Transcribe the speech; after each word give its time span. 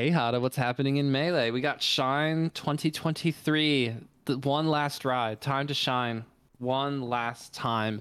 Hey 0.00 0.10
Hada, 0.10 0.40
what's 0.40 0.56
happening 0.56 0.96
in 0.96 1.12
Melee? 1.12 1.50
We 1.50 1.60
got 1.60 1.82
Shine 1.82 2.48
2023, 2.54 3.94
the 4.24 4.38
one 4.38 4.66
last 4.66 5.04
ride. 5.04 5.42
Time 5.42 5.66
to 5.66 5.74
shine. 5.74 6.24
One 6.56 7.02
last 7.02 7.52
time. 7.52 8.00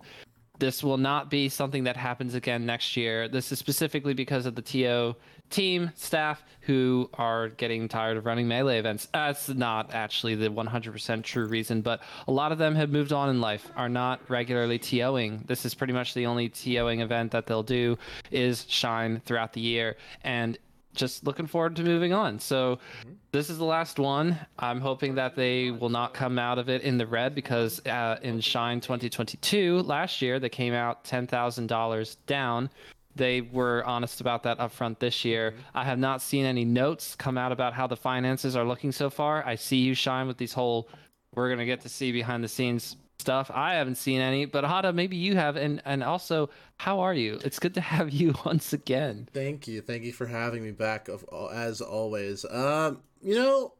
This 0.59 0.81
will 0.81 0.95
not 0.95 1.29
be 1.29 1.49
something 1.49 1.83
that 1.83 1.97
happens 1.97 2.35
again 2.35 2.65
next 2.65 2.95
year. 2.95 3.27
This 3.27 3.51
is 3.51 3.59
specifically 3.59 4.13
because 4.13 4.45
of 4.45 4.55
the 4.55 4.61
TO 4.61 5.13
team 5.49 5.91
staff 5.93 6.41
who 6.61 7.09
are 7.15 7.49
getting 7.49 7.89
tired 7.89 8.15
of 8.15 8.25
running 8.25 8.47
melee 8.47 8.79
events. 8.79 9.09
That's 9.11 9.49
not 9.49 9.93
actually 9.93 10.35
the 10.35 10.47
100% 10.47 11.23
true 11.23 11.47
reason, 11.47 11.81
but 11.81 12.01
a 12.29 12.31
lot 12.31 12.53
of 12.53 12.57
them 12.57 12.75
have 12.75 12.91
moved 12.91 13.11
on 13.11 13.29
in 13.29 13.41
life, 13.41 13.69
are 13.75 13.89
not 13.89 14.21
regularly 14.29 14.79
TOing. 14.79 15.45
This 15.47 15.65
is 15.65 15.73
pretty 15.73 15.91
much 15.91 16.13
the 16.13 16.27
only 16.27 16.49
TOing 16.49 17.01
event 17.01 17.31
that 17.31 17.45
they'll 17.45 17.61
do 17.61 17.97
is 18.31 18.65
shine 18.69 19.21
throughout 19.25 19.51
the 19.51 19.61
year. 19.61 19.97
And 20.23 20.57
just 20.99 21.25
looking 21.25 21.47
forward 21.47 21.75
to 21.77 21.83
moving 21.83 22.13
on. 22.13 22.37
So 22.39 22.75
mm-hmm. 22.75 23.13
this 23.31 23.49
is 23.49 23.57
the 23.57 23.65
last 23.65 23.97
one. 23.97 24.37
I'm 24.59 24.81
hoping 24.81 25.15
that 25.15 25.35
they 25.35 25.71
will 25.71 25.89
not 25.89 26.13
come 26.13 26.37
out 26.37 26.59
of 26.59 26.69
it 26.69 26.81
in 26.81 26.97
the 26.97 27.07
red 27.07 27.33
because 27.33 27.83
uh, 27.85 28.17
in 28.21 28.41
Shine 28.41 28.81
2022 28.81 29.79
last 29.83 30.21
year 30.21 30.39
they 30.39 30.49
came 30.49 30.73
out 30.73 31.03
ten 31.05 31.25
thousand 31.25 31.67
dollars 31.67 32.15
down. 32.27 32.69
They 33.15 33.41
were 33.41 33.83
honest 33.85 34.21
about 34.21 34.43
that 34.43 34.59
upfront 34.59 34.99
this 34.99 35.25
year. 35.25 35.51
Mm-hmm. 35.51 35.77
I 35.77 35.83
have 35.85 35.99
not 35.99 36.21
seen 36.21 36.45
any 36.45 36.65
notes 36.65 37.15
come 37.15 37.37
out 37.37 37.51
about 37.51 37.73
how 37.73 37.87
the 37.87 37.97
finances 37.97 38.55
are 38.55 38.65
looking 38.65 38.91
so 38.91 39.09
far. 39.09 39.45
I 39.45 39.55
see 39.55 39.77
you 39.77 39.93
shine 39.93 40.27
with 40.27 40.37
these 40.37 40.53
whole. 40.53 40.89
We're 41.33 41.49
gonna 41.49 41.65
get 41.65 41.81
to 41.81 41.89
see 41.89 42.11
behind 42.11 42.43
the 42.43 42.47
scenes 42.47 42.97
stuff. 43.29 43.51
I 43.53 43.75
haven't 43.75 43.95
seen 43.95 44.21
any, 44.21 44.45
but 44.45 44.63
Hada, 44.63 44.93
maybe 44.93 45.15
you 45.15 45.35
have. 45.35 45.55
And 45.55 45.83
and 45.85 46.03
also, 46.03 46.49
how 46.77 47.01
are 47.01 47.13
you? 47.13 47.39
It's 47.43 47.59
good 47.59 47.75
to 47.75 47.81
have 47.81 48.09
you 48.09 48.33
once 48.45 48.73
again. 48.73 49.29
Thank 49.31 49.67
you, 49.67 49.81
thank 49.81 50.03
you 50.03 50.11
for 50.11 50.25
having 50.25 50.63
me 50.63 50.71
back. 50.71 51.07
Of 51.07 51.23
as 51.53 51.79
always, 51.79 52.43
um, 52.45 53.01
you 53.21 53.35
know, 53.35 53.73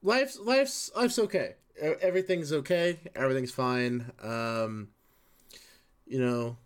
life's 0.00 0.38
life's 0.38 0.92
life's 0.94 1.18
okay. 1.18 1.54
Everything's 1.80 2.52
okay. 2.52 3.00
Everything's 3.16 3.52
fine. 3.52 4.12
Um, 4.22 4.88
you 6.06 6.20
know, 6.20 6.56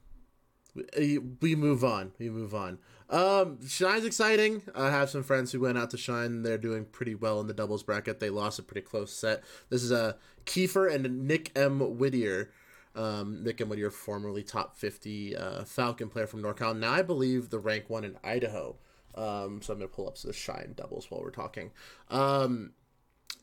we, 0.75 1.19
we 1.19 1.55
move 1.55 1.83
on. 1.83 2.13
We 2.19 2.29
move 2.29 2.55
on. 2.55 2.79
Um, 3.13 3.59
Shine's 3.69 4.07
exciting. 4.07 4.63
I 4.75 4.91
have 4.91 5.11
some 5.11 5.23
friends 5.23 5.53
who 5.53 5.61
went 5.61 5.77
out 5.77 5.91
to 5.91 5.99
Shine. 5.99 6.43
They're 6.43 6.57
doing 6.57 6.87
pretty 6.87 7.15
well 7.15 7.41
in 7.41 7.47
the 7.47 7.53
doubles 7.53 7.83
bracket. 7.83 8.21
They 8.21 8.31
lost 8.31 8.59
a 8.59 8.63
pretty 8.63 8.81
close 8.81 9.13
set. 9.13 9.45
This 9.69 9.83
is 9.83 9.93
a 9.93 10.03
uh, 10.03 10.13
Kiefer 10.47 10.93
and 10.93 11.29
Nick 11.29 11.53
M. 11.55 11.99
Whittier. 11.99 12.51
Um, 12.97 13.45
Nick 13.45 13.61
M. 13.61 13.69
Whittier, 13.69 13.91
formerly 13.91 14.43
top 14.43 14.77
50 14.77 15.37
uh, 15.37 15.65
Falcon 15.65 16.09
player 16.09 16.27
from 16.27 16.43
NorCal. 16.43 16.77
Now 16.77 16.93
I 16.93 17.03
believe 17.03 17.51
the 17.51 17.59
rank 17.59 17.91
one 17.91 18.05
in 18.05 18.17
Idaho. 18.25 18.77
Um, 19.15 19.61
so 19.61 19.75
I'm 19.75 19.79
going 19.79 19.91
to 19.91 19.95
pull 19.95 20.09
up 20.09 20.17
the 20.19 20.33
Shine 20.33 20.73
doubles 20.75 21.11
while 21.11 21.21
we're 21.21 21.31
talking. 21.31 21.71
Um, 22.11 22.73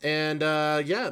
and 0.02 0.42
uh, 0.42 0.82
yeah, 0.84 1.12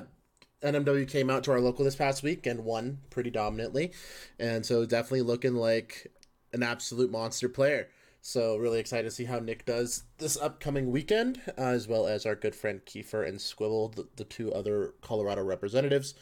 NMW 0.63 1.08
came 1.08 1.30
out 1.30 1.44
to 1.44 1.52
our 1.52 1.59
local 1.59 1.85
this 1.85 1.95
past 1.95 2.23
week 2.23 2.47
and 2.47 2.66
won 2.66 3.00
pretty 3.11 3.30
dominantly. 3.30 3.91
And 4.39 4.66
so 4.66 4.83
definitely 4.85 5.22
looking 5.22 5.53
like 5.53 6.11
an 6.53 6.63
absolute 6.63 7.11
monster 7.11 7.50
player. 7.50 7.89
So 8.21 8.57
really 8.57 8.79
excited 8.79 9.03
to 9.03 9.11
see 9.15 9.25
how 9.25 9.39
Nick 9.39 9.65
does 9.65 10.03
this 10.17 10.37
upcoming 10.37 10.91
weekend, 10.91 11.41
uh, 11.57 11.61
as 11.61 11.87
well 11.87 12.07
as 12.07 12.25
our 12.25 12.35
good 12.35 12.55
friend 12.55 12.81
Kiefer 12.85 13.27
and 13.27 13.39
Squibble, 13.39 13.89
the, 13.89 14.07
the 14.17 14.25
two 14.25 14.51
other 14.51 14.93
Colorado 15.01 15.43
representatives. 15.43 16.13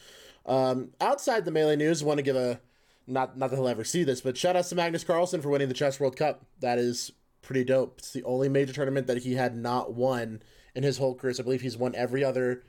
Um, 0.45 0.91
outside 1.01 1.45
the 1.45 1.51
melee 1.51 1.75
news, 1.75 2.03
want 2.03 2.17
to 2.17 2.23
give 2.23 2.35
a 2.35 2.59
not 3.07 3.37
not 3.37 3.49
that 3.49 3.55
he'll 3.55 3.67
ever 3.67 3.83
see 3.83 4.03
this, 4.03 4.21
but 4.21 4.37
shout 4.37 4.55
out 4.55 4.65
to 4.65 4.75
Magnus 4.75 5.03
Carlsen 5.03 5.41
for 5.41 5.49
winning 5.49 5.67
the 5.67 5.73
Chess 5.73 5.99
World 5.99 6.15
Cup. 6.15 6.45
That 6.59 6.77
is 6.77 7.11
pretty 7.41 7.63
dope. 7.63 7.99
It's 7.99 8.11
the 8.11 8.23
only 8.23 8.49
major 8.49 8.73
tournament 8.73 9.07
that 9.07 9.23
he 9.23 9.35
had 9.35 9.55
not 9.55 9.93
won 9.93 10.41
in 10.73 10.83
his 10.83 10.97
whole 10.97 11.15
career. 11.15 11.33
So 11.33 11.43
I 11.43 11.45
believe 11.45 11.61
he's 11.61 11.77
won 11.77 11.95
every 11.95 12.23
other 12.23 12.63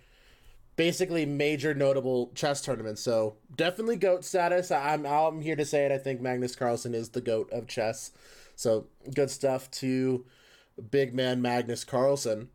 basically 0.77 1.25
major 1.25 1.75
notable 1.75 2.31
chess 2.35 2.61
tournament. 2.61 2.99
So 2.99 3.37
definitely 3.55 3.97
goat 3.97 4.25
status. 4.25 4.71
I'm 4.71 5.07
I'm 5.07 5.41
here 5.41 5.57
to 5.57 5.65
say 5.65 5.87
it. 5.87 5.93
I 5.93 5.99
think 5.99 6.21
Magnus 6.21 6.55
Carlsen 6.55 6.95
is 6.95 7.11
the 7.11 7.21
goat 7.21 7.51
of 7.51 7.67
chess. 7.67 8.13
So 8.57 8.87
good 9.15 9.31
stuff 9.31 9.71
to 9.73 10.25
big 10.91 11.15
man 11.15 11.41
Magnus 11.41 11.85
Carlsen. 11.85 12.49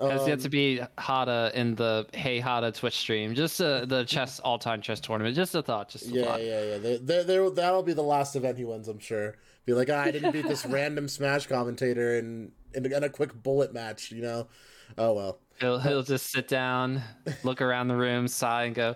Has 0.00 0.22
um, 0.22 0.28
yet 0.28 0.38
to 0.40 0.46
um, 0.46 0.50
be 0.50 0.80
Hada 0.96 1.52
in 1.54 1.74
the 1.74 2.06
Hey 2.12 2.40
Hada 2.40 2.72
Twitch 2.72 2.96
stream. 2.96 3.34
Just 3.34 3.60
uh, 3.60 3.84
the 3.84 4.04
chess 4.06 4.38
all 4.40 4.58
time 4.58 4.80
chess 4.80 5.00
tournament. 5.00 5.34
Just 5.34 5.54
a 5.54 5.62
thought. 5.62 5.88
Just 5.88 6.06
a 6.06 6.10
yeah, 6.10 6.24
thought. 6.24 6.44
yeah, 6.44 6.62
yeah. 6.62 6.78
They, 6.78 6.98
they, 6.98 7.48
that'll 7.48 7.82
be 7.82 7.94
the 7.94 8.02
last 8.02 8.36
event 8.36 8.58
he 8.58 8.64
wins. 8.64 8.86
I'm 8.86 9.00
sure. 9.00 9.36
Be 9.64 9.74
like, 9.74 9.90
oh, 9.90 9.96
I 9.96 10.10
didn't 10.10 10.32
beat 10.32 10.46
this 10.46 10.64
random 10.66 11.08
Smash 11.08 11.46
commentator 11.46 12.16
in, 12.16 12.52
in 12.74 12.86
in 12.86 13.04
a 13.04 13.08
quick 13.08 13.42
bullet 13.42 13.74
match. 13.74 14.12
You 14.12 14.22
know. 14.22 14.48
Oh 14.96 15.14
well. 15.14 15.40
He'll 15.60 15.80
he'll 15.80 16.04
just 16.04 16.30
sit 16.30 16.46
down, 16.46 17.02
look 17.42 17.60
around 17.60 17.88
the 17.88 17.96
room, 17.96 18.28
sigh, 18.28 18.64
and 18.64 18.76
go, 18.76 18.94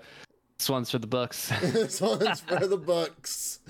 this 0.62 0.70
one's 0.70 0.92
for 0.92 1.00
the 1.00 1.08
books. 1.08 1.52
this 1.60 2.00
one's 2.00 2.40
for 2.40 2.66
the 2.66 2.76
books. 2.76 3.58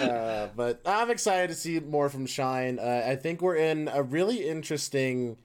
Uh, 0.00 0.48
but 0.56 0.80
I'm 0.84 1.10
excited 1.10 1.48
to 1.48 1.54
see 1.54 1.78
more 1.78 2.08
from 2.08 2.26
Shine. 2.26 2.78
Uh, 2.78 3.04
I 3.06 3.16
think 3.16 3.40
we're 3.40 3.56
in 3.56 3.88
a 3.92 4.02
really 4.02 4.48
interesting 4.48 5.36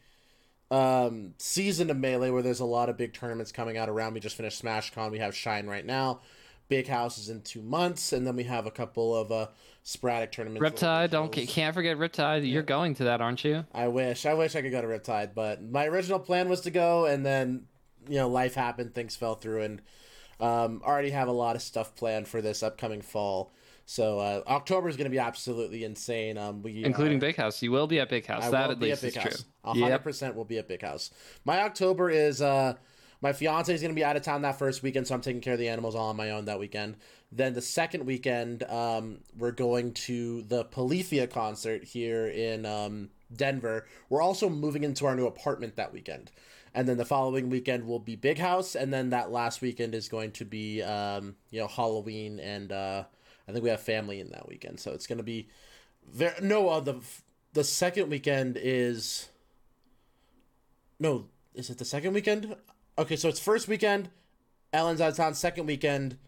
um, 0.72 1.34
season 1.38 1.92
of 1.92 1.98
Melee 1.98 2.32
where 2.32 2.42
there's 2.42 2.60
a 2.60 2.66
lot 2.66 2.90
of 2.90 2.98
big 2.98 3.14
tournaments 3.14 3.52
coming 3.52 3.78
out 3.78 3.90
around. 3.90 4.14
We 4.14 4.20
just 4.20 4.36
finished 4.36 4.64
SmashCon. 4.64 5.12
We 5.12 5.20
have 5.20 5.36
Shine 5.36 5.68
right 5.68 5.86
now. 5.86 6.22
Big 6.70 6.88
House 6.88 7.18
is 7.18 7.30
in 7.30 7.42
two 7.42 7.62
months, 7.62 8.14
and 8.14 8.26
then 8.26 8.36
we 8.36 8.44
have 8.46 8.66
a 8.66 8.72
couple 8.72 9.16
of 9.16 9.32
uh, 9.32 9.48
sporadic 9.84 10.32
tournaments. 10.32 10.82
Riptide, 10.82 11.12
don't 11.12 11.32
can't 11.32 11.76
forget 11.76 11.98
Riptide. 11.98 12.42
Yeah. 12.42 12.54
You're 12.54 12.64
going 12.64 12.96
to 12.96 13.04
that, 13.06 13.22
aren't 13.22 13.44
you? 13.44 13.66
I 13.74 13.88
wish. 13.88 14.26
I 14.26 14.34
wish 14.34 14.56
I 14.56 14.62
could 14.62 14.72
go 14.72 14.82
to 14.82 14.88
Riptide, 14.88 15.36
but 15.36 15.64
my 15.64 15.86
original 15.86 16.20
plan 16.20 16.50
was 16.50 16.62
to 16.62 16.72
go, 16.72 17.06
and 17.06 17.26
then 17.26 17.66
you 18.08 18.16
know 18.16 18.30
life 18.30 18.56
happened, 18.56 18.96
things 18.96 19.16
fell 19.16 19.36
through, 19.36 19.62
and 19.62 19.82
um, 20.40 20.82
already 20.86 21.10
have 21.10 21.28
a 21.28 21.32
lot 21.32 21.56
of 21.56 21.62
stuff 21.62 21.96
planned 21.96 22.28
for 22.28 22.42
this 22.42 22.64
upcoming 22.64 23.02
fall. 23.02 23.52
So 23.86 24.20
uh, 24.20 24.44
October 24.48 24.90
is 24.90 24.98
going 24.98 25.06
to 25.06 25.12
be 25.12 25.20
absolutely 25.20 25.86
insane. 25.86 26.38
Um, 26.38 26.62
we 26.62 26.84
including 26.84 27.20
Big 27.20 27.38
House. 27.38 27.62
You 27.62 27.72
will 27.72 27.88
be 27.88 28.02
at 28.02 28.10
Big 28.10 28.26
House. 28.26 28.44
I 28.44 28.52
that 28.52 28.70
at 28.70 28.80
least 28.80 29.04
is 29.04 29.16
House. 29.16 29.46
true. 29.64 29.82
hundred 29.82 30.00
percent 30.00 30.36
will 30.36 30.46
be 30.46 30.58
at 30.58 30.68
Big 30.68 30.82
House. 30.82 31.10
My 31.46 31.62
October 31.62 32.10
is 32.10 32.42
uh, 32.42 32.74
my 33.22 33.32
fiance 33.32 33.74
is 33.74 33.82
going 33.82 33.94
to 33.94 33.96
be 33.96 34.04
out 34.04 34.18
of 34.18 34.24
town 34.24 34.42
that 34.42 34.60
first 34.60 34.84
weekend, 34.84 35.08
so 35.08 35.16
I'm 35.16 35.22
taking 35.22 35.42
care 35.42 35.54
of 35.54 35.60
the 35.60 35.70
animals 35.70 35.96
all 35.96 36.10
on 36.10 36.18
my 36.18 36.32
own 36.32 36.46
that 36.46 36.60
weekend. 36.60 36.98
Then 37.32 37.54
the 37.54 37.62
second 37.62 38.06
weekend, 38.06 38.64
um, 38.64 39.20
we're 39.38 39.52
going 39.52 39.94
to 39.94 40.42
the 40.44 40.66
Polyphia 40.66 41.26
concert 41.26 41.86
here 41.86 42.28
in 42.28 42.66
um, 42.66 43.10
Denver. 43.34 43.86
We're 44.10 44.22
also 44.22 44.50
moving 44.50 44.84
into 44.84 45.06
our 45.06 45.16
new 45.16 45.28
apartment 45.28 45.78
that 45.78 45.94
weekend 45.94 46.32
and 46.78 46.88
then 46.88 46.98
the 46.98 47.06
following 47.06 47.50
weekend 47.50 47.88
will 47.88 47.98
be 47.98 48.16
Big 48.16 48.38
House, 48.38 48.76
and 48.76 48.94
then 48.94 49.10
that 49.10 49.32
last 49.32 49.62
weekend 49.62 49.96
is 49.96 50.08
going 50.08 50.32
to 50.34 50.46
be 50.46 50.84
um, 50.84 51.36
you 51.50 51.60
know 51.60 51.68
Halloween, 51.68 52.40
and 52.40 52.72
uh, 52.72 53.04
I 53.48 53.52
think 53.52 53.64
we 53.64 53.72
have 53.72 53.82
family 53.82 54.20
in 54.20 54.30
that 54.30 54.48
weekend, 54.48 54.80
so 54.80 54.92
it's 54.92 55.08
going 55.08 55.18
to 55.18 55.24
be 55.24 55.50
there. 56.14 56.36
No, 56.40 56.70
uh, 56.70 56.80
the 56.80 57.02
the 57.54 57.64
second 57.64 58.12
weekend 58.12 58.60
is 58.62 59.30
no, 61.00 61.26
is 61.56 61.72
it 61.72 61.80
the 61.80 61.86
second 61.86 62.14
weekend? 62.14 62.56
Okay, 63.00 63.16
so 63.16 63.28
it's 63.28 63.40
first 63.40 63.68
weekend. 63.68 64.12
Ellen's 64.72 65.02
out 65.02 65.10
of 65.10 65.18
town. 65.18 65.34
Second 65.34 65.66
weekend, 65.66 66.20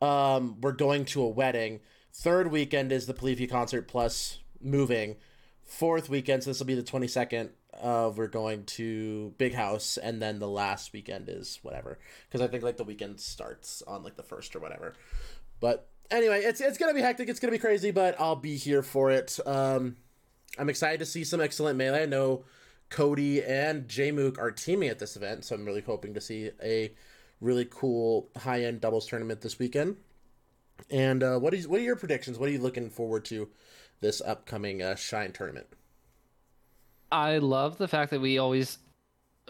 um, 0.00 0.60
we're 0.60 0.70
going 0.70 1.04
to 1.06 1.20
a 1.20 1.28
wedding. 1.28 1.80
Third 2.12 2.52
weekend 2.52 2.92
is 2.92 3.06
the 3.06 3.14
Polyphia 3.14 3.48
concert 3.48 3.88
plus 3.88 4.38
moving. 4.62 5.16
Fourth 5.64 6.08
weekend, 6.08 6.44
so 6.44 6.50
this 6.50 6.60
will 6.60 6.66
be 6.66 6.76
the 6.76 6.84
twenty 6.84 7.08
second 7.08 7.50
uh, 7.78 8.10
we're 8.14 8.26
going 8.28 8.64
to 8.64 9.34
Big 9.38 9.54
House, 9.54 9.96
and 9.96 10.20
then 10.20 10.38
the 10.38 10.48
last 10.48 10.92
weekend 10.92 11.28
is 11.28 11.58
whatever. 11.62 11.98
Because 12.28 12.40
I 12.40 12.50
think 12.50 12.62
like 12.62 12.76
the 12.76 12.84
weekend 12.84 13.20
starts 13.20 13.82
on 13.86 14.02
like 14.02 14.16
the 14.16 14.22
first 14.22 14.56
or 14.56 14.60
whatever. 14.60 14.94
But 15.60 15.88
anyway, 16.10 16.42
it's 16.42 16.60
it's 16.60 16.78
gonna 16.78 16.94
be 16.94 17.00
hectic. 17.00 17.28
It's 17.28 17.40
gonna 17.40 17.52
be 17.52 17.58
crazy, 17.58 17.90
but 17.90 18.20
I'll 18.20 18.36
be 18.36 18.56
here 18.56 18.82
for 18.82 19.10
it. 19.10 19.38
Um, 19.46 19.96
I'm 20.58 20.68
excited 20.68 21.00
to 21.00 21.06
see 21.06 21.24
some 21.24 21.40
excellent 21.40 21.78
melee. 21.78 22.02
I 22.02 22.06
know 22.06 22.44
Cody 22.88 23.42
and 23.42 23.86
Jmook 23.86 24.38
are 24.38 24.50
teaming 24.50 24.88
at 24.88 24.98
this 24.98 25.16
event, 25.16 25.44
so 25.44 25.54
I'm 25.54 25.64
really 25.64 25.80
hoping 25.80 26.14
to 26.14 26.20
see 26.20 26.50
a 26.62 26.92
really 27.40 27.66
cool 27.70 28.28
high 28.36 28.64
end 28.64 28.80
doubles 28.80 29.06
tournament 29.06 29.40
this 29.40 29.58
weekend. 29.58 29.96
And 30.90 31.22
uh, 31.22 31.38
what 31.38 31.54
is 31.54 31.68
what 31.68 31.80
are 31.80 31.84
your 31.84 31.96
predictions? 31.96 32.38
What 32.38 32.48
are 32.48 32.52
you 32.52 32.60
looking 32.60 32.90
forward 32.90 33.24
to 33.26 33.48
this 34.00 34.20
upcoming 34.20 34.82
uh, 34.82 34.96
Shine 34.96 35.32
tournament? 35.32 35.66
I 37.12 37.38
love 37.38 37.78
the 37.78 37.88
fact 37.88 38.10
that 38.10 38.20
we 38.20 38.38
always 38.38 38.78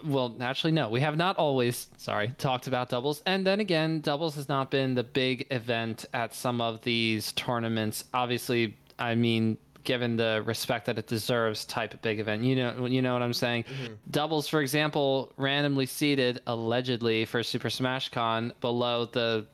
well, 0.04 0.36
actually, 0.40 0.72
no, 0.72 0.88
we 0.88 1.00
have 1.00 1.16
not 1.16 1.36
always, 1.36 1.88
sorry, 1.96 2.34
talked 2.38 2.66
about 2.66 2.88
doubles. 2.88 3.22
And 3.26 3.46
then 3.46 3.60
again, 3.60 4.00
doubles 4.00 4.34
has 4.36 4.48
not 4.48 4.70
been 4.70 4.94
the 4.94 5.04
big 5.04 5.46
event 5.50 6.06
at 6.14 6.34
some 6.34 6.60
of 6.60 6.80
these 6.82 7.32
tournaments. 7.32 8.04
Obviously, 8.14 8.76
I 8.98 9.14
mean, 9.14 9.58
given 9.84 10.16
the 10.16 10.42
respect 10.44 10.86
that 10.86 10.98
it 10.98 11.06
deserves, 11.06 11.64
type 11.64 11.94
of 11.94 12.02
big 12.02 12.20
event. 12.20 12.44
You 12.44 12.56
know, 12.56 12.86
you 12.86 13.02
know 13.02 13.12
what 13.12 13.22
I'm 13.22 13.32
saying. 13.32 13.64
Mm-hmm. 13.64 13.94
Doubles, 14.10 14.48
for 14.48 14.60
example, 14.60 15.32
randomly 15.36 15.86
seated 15.86 16.40
allegedly 16.46 17.24
for 17.24 17.42
Super 17.42 17.70
Smash 17.70 18.08
Con 18.10 18.52
below 18.60 19.06
the 19.06 19.46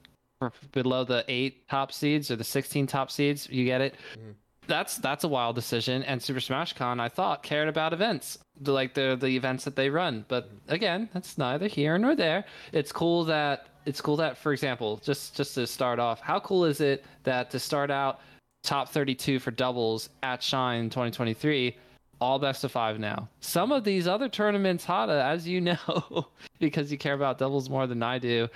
below 0.73 1.03
the 1.03 1.25
eight 1.29 1.67
top 1.67 1.91
seeds 1.91 2.31
or 2.31 2.37
the 2.37 2.45
16 2.45 2.87
top 2.87 3.11
seeds. 3.11 3.49
You 3.49 3.65
get 3.65 3.81
it. 3.81 3.95
Mm-hmm 4.19 4.33
that's 4.67 4.97
that's 4.99 5.25
a 5.25 5.29
wild 5.29 5.55
decision. 5.55 6.03
And 6.05 6.23
Super 6.23 6.41
Smash 6.41 6.73
Con, 6.73 7.01
I 7.01 7.09
thought, 7.09 7.43
cared 7.43 7.69
about 7.69 7.93
events, 7.93 8.39
like 8.65 8.95
the 8.95 9.17
the 9.19 9.29
events 9.29 9.65
that 9.65 9.77
they 9.77 9.91
run. 9.91 10.25
But 10.29 10.51
again, 10.69 11.09
that's 11.13 11.39
neither 11.39 11.67
here 11.67 11.99
nor 11.99 12.15
there. 12.15 12.45
It's 12.73 12.93
cool 12.93 13.25
that 13.25 13.69
it's 13.87 14.01
cool 14.01 14.17
that, 14.17 14.37
for 14.37 14.53
example, 14.53 15.01
just 15.03 15.37
just 15.37 15.55
to 15.55 15.67
start 15.67 15.99
off, 15.99 16.21
how 16.21 16.41
cool 16.41 16.65
is 16.65 16.81
it 16.81 17.05
that 17.23 17.51
to 17.51 17.59
start 17.59 17.91
out 17.91 18.21
top 18.63 18.89
32 18.89 19.39
for 19.39 19.53
doubles 19.53 20.11
at 20.23 20.43
Shine 20.43 20.91
2023? 20.91 21.77
All 22.21 22.39
best 22.39 22.65
of 22.65 22.73
five 22.73 22.99
now. 22.99 23.29
Some 23.41 23.73
of 23.73 23.85
these 23.85 24.09
other 24.09 24.29
tournaments, 24.29 24.85
Hada, 24.85 25.23
as 25.23 25.47
you 25.47 25.61
know, 25.61 26.29
because 26.59 26.91
you 26.91 26.99
care 26.99 27.15
about 27.15 27.39
doubles 27.39 27.71
more 27.71 27.87
than 27.87 28.03
I 28.03 28.19
do, 28.19 28.49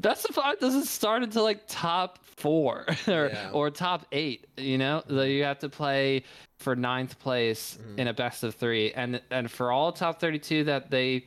best 0.00 0.28
of 0.28 0.34
five 0.34 0.58
doesn't 0.58 0.84
start 0.84 1.22
until 1.22 1.42
like 1.44 1.62
top 1.66 2.18
four 2.24 2.84
or, 3.08 3.28
Yeah. 3.32 3.50
or 3.52 3.70
top 3.70 4.06
eight 4.12 4.46
you 4.56 4.78
know? 4.78 5.02
That 5.06 5.30
you 5.30 5.44
have 5.44 5.58
to 5.60 5.68
play 5.68 6.24
for 6.58 6.74
ninth 6.76 7.18
place 7.18 7.78
Mhm. 7.80 7.98
in 7.98 8.08
a 8.08 8.14
best 8.14 8.44
of 8.44 8.54
three. 8.54 8.92
And 8.92 9.20
and 9.30 9.50
for 9.50 9.72
all 9.72 9.92
top 9.92 10.20
32 10.20 10.64
that 10.64 10.90
they 10.90 11.24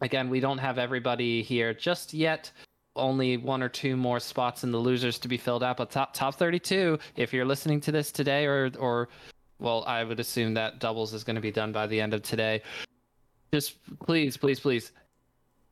again 0.00 0.28
we 0.28 0.40
don't 0.40 0.58
have 0.58 0.78
everybody 0.78 1.42
here 1.42 1.72
just 1.74 2.12
yet. 2.14 2.50
Only 2.94 3.36
one 3.36 3.62
or 3.62 3.68
two 3.68 3.96
more 3.96 4.20
spots 4.20 4.64
in 4.64 4.72
the 4.72 4.78
losers 4.78 5.18
to 5.20 5.28
be 5.28 5.36
filled 5.36 5.62
out. 5.62 5.76
But 5.76 5.90
top 5.90 6.14
top 6.14 6.34
32 6.36 6.98
if 7.16 7.32
you're 7.32 7.44
listening 7.44 7.80
to 7.82 7.92
this 7.92 8.10
today 8.12 8.46
or 8.46 8.70
or 8.78 9.08
well 9.58 9.84
i 9.86 10.04
would 10.04 10.20
assume 10.20 10.52
that 10.54 10.78
doubles 10.80 11.14
is 11.14 11.24
going 11.24 11.36
to 11.36 11.40
be 11.42 11.50
done 11.50 11.72
by 11.72 11.86
the 11.86 12.00
end 12.00 12.12
of 12.14 12.22
today. 12.22 12.62
Just 13.52 13.76
please 14.00 14.36
please 14.36 14.60
please 14.60 14.92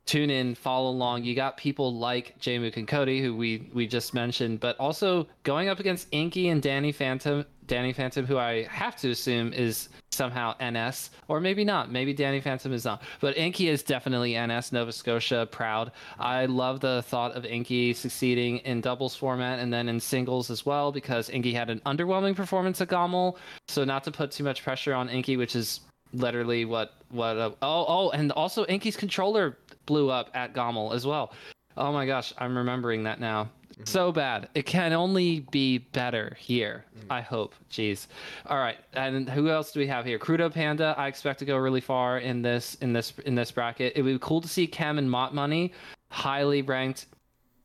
tune 0.07 0.31
in, 0.31 0.55
follow 0.55 0.91
along. 0.91 1.25
You 1.25 1.35
got 1.35 1.57
people 1.57 1.95
like 1.95 2.35
Mook 2.47 2.77
and 2.77 2.87
Cody, 2.87 3.23
who 3.23 3.35
we 3.35 3.69
we 3.73 3.87
just 3.87 4.15
mentioned, 4.15 4.61
but 4.61 4.79
also 4.79 5.27
going 5.43 5.69
up 5.69 5.81
against 5.81 6.09
Inky 6.13 6.49
and 6.49 6.63
Danny 6.63 6.93
Phantom. 6.93 7.45
Danny 7.67 7.95
Phantom, 7.95 8.27
who 8.27 8.37
I 8.37 8.65
have 8.65 8.95
to 8.97 9.11
assume 9.11 9.55
is 9.55 9.89
somehow 10.11 10.55
NS, 10.63 11.11
or 11.29 11.41
maybe 11.41 11.65
not. 11.65 11.91
Maybe 11.91 12.13
Danny 12.13 12.39
Phantom 12.39 12.75
is 12.75 12.85
not, 12.85 13.03
but 13.21 13.37
Inky 13.39 13.69
is 13.69 13.83
definitely 13.83 14.39
NS 14.39 14.73
Nova 14.73 14.93
Scotia 14.93 15.49
proud. 15.51 15.93
I 16.19 16.45
love 16.45 16.81
the 16.81 17.03
thought 17.07 17.33
of 17.33 17.47
Inky 17.47 17.95
succeeding 17.95 18.59
in 18.59 18.83
doubles 18.83 19.17
format 19.17 19.61
and 19.61 19.73
then 19.73 19.89
in 19.89 19.99
singles 19.99 20.51
as 20.51 20.67
well, 20.67 20.93
because 20.93 21.31
Inky 21.31 21.55
had 21.55 21.71
an 21.71 21.81
underwhelming 21.87 22.37
performance 22.37 22.83
at 22.83 22.89
GOML. 22.89 23.39
So 23.69 23.83
not 23.85 24.05
to 24.05 24.11
put 24.11 24.31
too 24.31 24.45
much 24.45 24.63
pressure 24.63 24.93
on 24.93 25.09
Inky, 25.09 25.39
which 25.39 25.57
is 25.57 25.81
literally 26.15 26.65
what 26.65 26.95
what 27.11 27.37
uh, 27.37 27.51
oh 27.63 27.85
oh 27.89 28.11
and 28.11 28.33
also 28.33 28.65
Inky's 28.67 28.97
controller 28.97 29.59
blew 29.87 30.11
up 30.11 30.31
at 30.35 30.55
GOML 30.55 30.95
as 30.95 31.07
well. 31.07 31.33
Oh 31.77 31.93
my 31.93 32.07
gosh, 32.07 32.33
I'm 32.39 32.57
remembering 32.57 33.03
that 33.05 33.21
now. 33.21 33.51
So 33.85 34.13
bad. 34.13 34.49
It 34.55 34.67
can 34.67 34.93
only 34.93 35.41
be 35.51 35.79
better 35.79 36.37
here. 36.39 36.85
I 37.11 37.21
hope. 37.21 37.55
Jeez. 37.71 38.07
All 38.47 38.59
right. 38.59 38.79
And 38.93 39.29
who 39.29 39.51
else 39.51 39.73
do 39.73 39.81
we 39.81 39.87
have 39.89 40.05
here? 40.05 40.19
Krudo 40.19 40.53
Panda. 40.53 40.95
I 40.97 41.09
expect 41.09 41.41
to 41.41 41.45
go 41.45 41.57
really 41.57 41.81
far 41.81 42.19
in 42.19 42.41
this 42.41 42.77
in 42.77 42.93
this 42.93 43.13
in 43.27 43.35
this 43.35 43.51
bracket. 43.51 43.93
It 43.97 44.03
would 44.03 44.13
be 44.13 44.19
cool 44.21 44.41
to 44.41 44.49
see 44.49 44.67
Chem 44.67 44.99
and 44.99 45.11
Mott 45.11 45.35
Money, 45.35 45.73
highly 46.11 46.63
ranked 46.63 47.07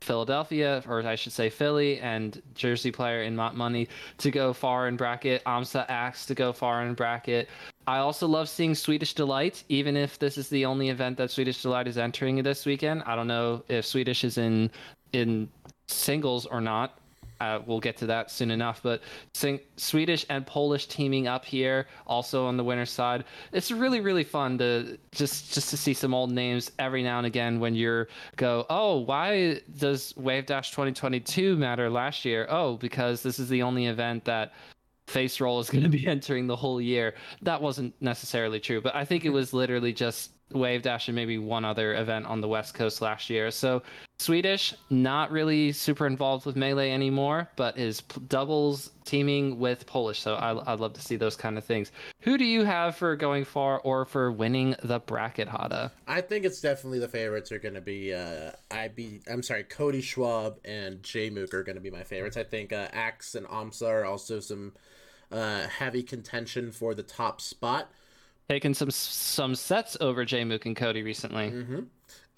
Philadelphia, 0.02 0.84
or 0.88 1.06
I 1.06 1.16
should 1.16 1.34
say 1.34 1.50
Philly, 1.50 2.00
and 2.00 2.42
Jersey 2.56 2.92
player 2.92 3.24
in 3.24 3.36
Mott 3.36 3.56
Money 3.56 3.88
to 4.18 4.32
go 4.32 4.54
far 4.54 4.88
in 4.88 4.98
bracket. 4.98 5.44
Amsa 5.46 5.86
Axe 5.90 6.26
to 6.28 6.36
go 6.36 6.52
far 6.52 6.84
in 6.84 6.94
bracket. 6.94 7.50
I 7.90 7.98
also 7.98 8.28
love 8.28 8.48
seeing 8.48 8.76
Swedish 8.76 9.16
Delight, 9.16 9.64
even 9.68 9.98
if 9.98 10.20
this 10.20 10.38
is 10.38 10.48
the 10.48 10.64
only 10.64 10.90
event 10.90 11.18
that 11.18 11.32
Swedish 11.32 11.64
Delight 11.64 11.88
is 11.88 11.98
entering 11.98 12.44
this 12.44 12.64
weekend. 12.64 13.02
I 13.08 13.16
don't 13.16 13.26
know 13.26 13.64
if 13.68 13.84
Swedish 13.84 14.24
is 14.24 14.38
in 14.38 14.70
in 15.12 15.50
singles 15.88 16.46
or 16.46 16.62
not. 16.62 17.00
Uh, 17.42 17.62
we'll 17.66 17.80
get 17.80 17.98
to 17.98 18.06
that 18.06 18.30
soon 18.30 18.52
enough. 18.52 18.82
But 18.84 19.02
sing- 19.34 19.62
Swedish 19.78 20.24
and 20.30 20.46
Polish 20.46 20.86
teaming 20.86 21.26
up 21.26 21.44
here, 21.44 21.88
also 22.06 22.46
on 22.46 22.58
the 22.58 22.64
winner's 22.64 22.92
side. 22.92 23.24
It's 23.54 23.72
really 23.72 24.02
really 24.02 24.24
fun 24.24 24.60
to 24.60 25.00
just 25.12 25.52
just 25.52 25.72
to 25.72 25.78
see 25.78 25.96
some 25.96 26.14
old 26.14 26.32
names 26.32 26.72
every 26.78 27.02
now 27.02 27.18
and 27.18 27.26
again 27.26 27.60
when 27.60 27.74
you're 27.74 28.08
go, 28.36 28.68
oh, 28.70 29.00
why 29.00 29.62
does 29.80 30.14
Wave 30.16 30.46
Dash 30.46 30.70
2022 30.70 31.56
matter 31.56 31.90
last 31.90 32.24
year? 32.24 32.46
Oh, 32.52 32.78
because 32.78 33.24
this 33.24 33.40
is 33.40 33.50
the 33.50 33.64
only 33.64 33.88
event 33.88 34.26
that 34.26 34.54
face 35.10 35.40
roll 35.40 35.60
is 35.60 35.70
going 35.70 35.84
to 35.90 35.90
be 35.90 36.08
entering 36.08 36.48
the 36.48 36.56
whole 36.56 36.80
year. 36.80 37.16
That 37.42 37.62
wasn't 37.62 37.94
necessarily 38.02 38.60
true, 38.60 38.82
but 38.82 38.96
I 38.96 39.06
think 39.06 39.26
it 39.26 39.30
was 39.30 39.54
literally 39.54 39.94
just 39.94 40.32
Wave 40.52 40.82
Dash 40.82 41.08
and 41.08 41.16
maybe 41.16 41.38
one 41.38 41.66
other 41.66 41.96
event 41.96 42.26
on 42.26 42.42
the 42.42 42.48
West 42.48 42.74
Coast 42.74 43.02
last 43.02 43.30
year. 43.30 43.52
So 43.52 43.84
Swedish, 44.18 44.74
not 44.90 45.32
really 45.32 45.72
super 45.72 46.06
involved 46.08 46.46
with 46.46 46.56
Melee 46.56 46.92
anymore, 46.92 47.50
but 47.56 47.78
is 47.78 48.02
p- 48.02 48.20
doubles 48.28 48.92
teaming 49.06 49.60
with 49.60 49.86
Polish. 49.86 50.20
So 50.20 50.36
I, 50.36 50.74
I'd 50.74 50.80
love 50.80 50.94
to 50.94 51.02
see 51.02 51.16
those 51.16 51.36
kind 51.36 51.58
of 51.58 51.64
things. 51.64 51.92
Who 52.22 52.38
do 52.38 52.44
you 52.44 52.64
have 52.64 52.96
for 52.96 53.16
going 53.16 53.46
far 53.46 53.80
or 53.80 54.06
for 54.06 54.32
winning 54.32 54.76
the 54.84 55.00
bracket, 55.00 55.48
Hada? 55.48 55.92
I 56.08 56.22
think 56.22 56.46
it's 56.46 56.60
definitely 56.60 57.00
the 57.00 57.08
favorites 57.08 57.52
are 57.52 57.60
going 57.60 57.76
to 57.76 57.82
be 57.82 58.14
uh 58.14 58.52
IB 58.72 59.22
I'm 59.32 59.44
sorry, 59.44 59.64
Cody 59.64 60.02
Schwab 60.02 60.58
and 60.66 61.02
J 61.04 61.30
Mook 61.30 61.54
are 61.54 61.64
going 61.64 61.78
to 61.78 61.82
be 61.82 61.92
my 61.92 62.04
favorites. 62.04 62.38
I 62.38 62.44
think 62.44 62.74
uh, 62.74 62.88
Axe 62.92 63.36
and 63.36 63.48
Amsa 63.48 63.88
are 63.88 64.06
also 64.06 64.40
some 64.40 64.74
uh 65.32 65.68
heavy 65.68 66.04
contention 66.04 66.72
for 66.72 66.94
the 66.94 67.04
top 67.04 67.42
spot. 67.42 67.92
Taking 68.50 68.74
some 68.74 68.92
some 68.92 69.56
sets 69.56 69.96
over 70.02 70.26
J 70.26 70.44
Mook 70.44 70.66
and 70.66 70.76
Cody 70.76 71.04
recently. 71.04 71.52
Mm-hmm. 71.52 71.80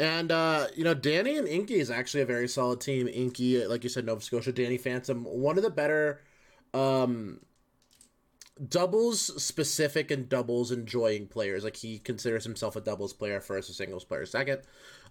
And 0.01 0.31
uh, 0.31 0.67
you 0.75 0.83
know, 0.83 0.95
Danny 0.95 1.37
and 1.37 1.47
Inky 1.47 1.75
is 1.75 1.91
actually 1.91 2.21
a 2.21 2.25
very 2.25 2.47
solid 2.47 2.81
team. 2.81 3.07
Inky, 3.07 3.65
like 3.67 3.83
you 3.83 3.89
said, 3.89 4.03
Nova 4.03 4.19
Scotia. 4.19 4.51
Danny 4.51 4.77
Phantom, 4.77 5.23
one 5.23 5.57
of 5.57 5.63
the 5.63 5.69
better 5.69 6.21
um, 6.73 7.39
doubles 8.67 9.41
specific 9.41 10.09
and 10.09 10.27
doubles 10.27 10.71
enjoying 10.71 11.27
players. 11.27 11.63
Like 11.63 11.75
he 11.75 11.99
considers 11.99 12.43
himself 12.43 12.75
a 12.75 12.81
doubles 12.81 13.13
player 13.13 13.39
first, 13.39 13.69
a 13.69 13.73
singles 13.73 14.03
player 14.03 14.25
second. 14.25 14.61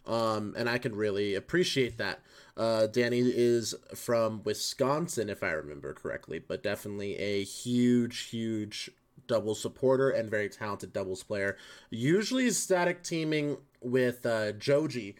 Um, 0.06 0.54
and 0.56 0.68
I 0.68 0.78
can 0.78 0.94
really 0.94 1.34
appreciate 1.34 1.98
that. 1.98 2.20
Uh, 2.56 2.86
Danny 2.86 3.20
is 3.20 3.74
from 3.94 4.42
Wisconsin, 4.42 5.30
if 5.30 5.42
I 5.42 5.50
remember 5.50 5.94
correctly, 5.94 6.38
but 6.38 6.62
definitely 6.62 7.16
a 7.16 7.44
huge, 7.44 8.28
huge 8.30 8.90
doubles 9.26 9.60
supporter 9.60 10.10
and 10.10 10.28
very 10.28 10.48
talented 10.48 10.92
doubles 10.92 11.22
player. 11.22 11.56
Usually 11.90 12.50
static 12.50 13.02
teaming 13.02 13.58
with 13.80 14.26
uh, 14.26 14.52
Joji, 14.52 15.16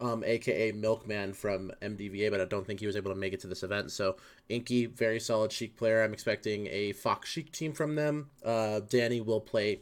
um, 0.00 0.22
aka 0.24 0.72
Milkman 0.72 1.32
from 1.32 1.72
MDVA, 1.80 2.30
but 2.30 2.40
I 2.40 2.44
don't 2.44 2.66
think 2.66 2.80
he 2.80 2.86
was 2.86 2.96
able 2.96 3.10
to 3.10 3.16
make 3.18 3.32
it 3.32 3.40
to 3.40 3.46
this 3.46 3.62
event. 3.62 3.90
So 3.90 4.16
Inky, 4.48 4.86
very 4.86 5.18
solid 5.18 5.50
Sheik 5.50 5.76
player. 5.76 6.02
I'm 6.02 6.12
expecting 6.12 6.66
a 6.66 6.92
Fox 6.92 7.28
Sheik 7.28 7.52
team 7.52 7.72
from 7.72 7.94
them. 7.94 8.30
Uh, 8.44 8.80
Danny 8.80 9.20
will 9.20 9.40
play 9.40 9.80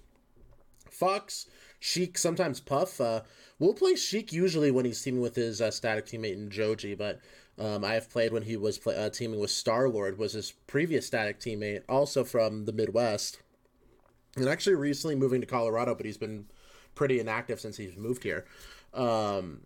Fox, 0.91 1.47
Sheik, 1.81 2.19
sometimes 2.19 2.61
Puff. 2.61 3.01
Uh, 3.01 3.23
we'll 3.63 3.75
play 3.75 3.95
Sheik 3.95 4.33
usually 4.33 4.73
when 4.73 4.85
he's 4.85 5.01
teaming 5.01 5.21
with 5.21 5.37
his 5.37 5.61
uh, 5.61 5.71
static 5.71 6.05
teammate 6.05 6.35
in 6.35 6.51
Joji, 6.51 6.97
but 6.97 7.21
um, 7.61 7.85
I 7.85 7.95
have 7.95 8.11
played 8.11 8.33
when 8.33 8.43
he 8.43 8.57
was 8.57 8.77
play- 8.77 8.97
uh, 8.97 9.09
teaming 9.09 9.39
with 9.39 9.53
Star 9.53 9.89
Lord, 9.89 10.19
was 10.19 10.33
his 10.33 10.53
previous 10.67 11.07
static 11.07 11.39
teammate, 11.39 11.83
also 11.89 12.25
from 12.25 12.65
the 12.65 12.73
Midwest, 12.73 13.41
and 14.37 14.49
actually 14.49 14.75
recently 14.75 15.15
moving 15.15 15.41
to 15.41 15.47
Colorado, 15.47 15.95
but 15.95 16.05
he's 16.05 16.19
been 16.19 16.47
pretty 16.97 17.21
inactive 17.21 17.61
since 17.61 17.77
he's 17.77 17.97
moved 17.97 18.25
here. 18.25 18.45
Um, 18.93 19.61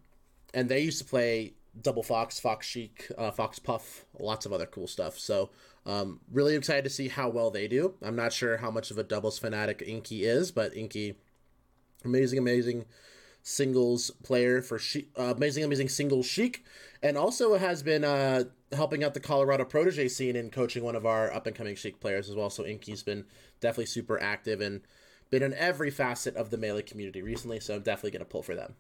and 0.53 0.69
they 0.69 0.81
used 0.81 0.99
to 0.99 1.05
play 1.05 1.55
Double 1.81 2.03
Fox, 2.03 2.39
Fox 2.39 2.67
Sheik, 2.67 3.11
uh, 3.17 3.31
Fox 3.31 3.59
Puff, 3.59 4.05
lots 4.21 4.45
of 4.45 4.53
other 4.53 4.67
cool 4.67 4.87
stuff. 4.87 5.19
So, 5.19 5.49
um, 5.87 6.21
really 6.31 6.55
excited 6.55 6.85
to 6.85 6.91
see 6.91 7.09
how 7.09 7.31
well 7.31 7.51
they 7.51 7.67
do. 7.67 7.95
I'm 8.03 8.17
not 8.17 8.35
sure 8.35 8.59
how 8.59 8.71
much 8.71 8.91
of 8.91 8.99
a 8.99 9.03
doubles 9.03 9.39
fanatic 9.39 9.83
Inky 9.87 10.25
is, 10.25 10.51
but 10.51 10.77
Inky, 10.77 11.15
amazing, 12.05 12.39
amazing 12.39 12.85
singles 13.49 14.11
player 14.25 14.61
for 14.61 14.77
she- 14.77 15.07
uh, 15.17 15.33
amazing, 15.37 15.63
amazing 15.63 15.89
singles 15.89 16.27
Sheik, 16.27 16.65
and 17.01 17.17
also 17.17 17.57
has 17.57 17.81
been 17.81 18.03
uh, 18.03 18.43
helping 18.73 19.05
out 19.05 19.15
the 19.15 19.21
Colorado 19.21 19.65
protege 19.65 20.09
scene 20.09 20.35
and 20.35 20.51
coaching 20.51 20.83
one 20.83 20.97
of 20.97 21.07
our 21.07 21.33
up 21.33 21.47
and 21.47 21.55
coming 21.55 21.77
Sheik 21.77 22.01
players 22.01 22.29
as 22.29 22.35
well. 22.35 22.51
So 22.51 22.67
Inky's 22.67 23.05
been 23.05 23.25
definitely 23.61 23.87
super 23.87 24.21
active 24.21 24.61
and 24.61 24.81
been 25.31 25.45
in 25.45 25.55
every 25.55 25.91
facet 25.91 26.35
of 26.35 26.51
the 26.51 26.57
melee 26.57 26.83
community 26.83 27.23
recently. 27.23 27.61
So 27.61 27.77
I'm 27.77 27.83
definitely 27.83 28.11
gonna 28.11 28.25
pull 28.25 28.43
for 28.43 28.57
them. 28.57 28.75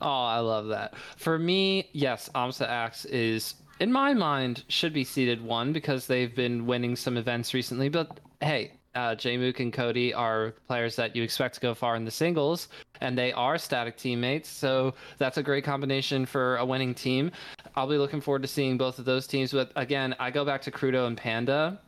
Oh, 0.00 0.24
I 0.24 0.40
love 0.40 0.66
that. 0.68 0.94
For 1.16 1.38
me, 1.38 1.88
yes, 1.92 2.28
Amsa 2.34 2.68
Axe 2.68 3.04
is, 3.04 3.54
in 3.78 3.92
my 3.92 4.12
mind, 4.12 4.64
should 4.66 4.92
be 4.92 5.04
seated 5.04 5.40
one 5.40 5.72
because 5.72 6.08
they've 6.08 6.34
been 6.34 6.66
winning 6.66 6.96
some 6.96 7.16
events 7.16 7.54
recently. 7.54 7.88
But 7.88 8.18
hey, 8.40 8.72
uh, 8.94 9.16
Mook 9.24 9.60
and 9.60 9.72
Cody 9.72 10.12
are 10.12 10.54
players 10.68 10.96
that 10.96 11.16
you 11.16 11.22
expect 11.22 11.54
to 11.54 11.60
go 11.60 11.74
far 11.74 11.96
in 11.96 12.04
the 12.04 12.10
singles, 12.10 12.68
and 13.00 13.16
they 13.16 13.32
are 13.32 13.58
static 13.58 13.96
teammates. 13.96 14.48
So 14.48 14.94
that's 15.18 15.38
a 15.38 15.42
great 15.42 15.64
combination 15.64 16.26
for 16.26 16.56
a 16.56 16.64
winning 16.64 16.94
team. 16.94 17.30
I'll 17.74 17.88
be 17.88 17.98
looking 17.98 18.20
forward 18.20 18.42
to 18.42 18.48
seeing 18.48 18.76
both 18.76 18.98
of 18.98 19.04
those 19.04 19.26
teams. 19.26 19.52
But 19.52 19.72
again, 19.76 20.14
I 20.18 20.30
go 20.30 20.44
back 20.44 20.62
to 20.62 20.70
Krudo 20.70 21.06
and 21.06 21.16
Panda. 21.16 21.80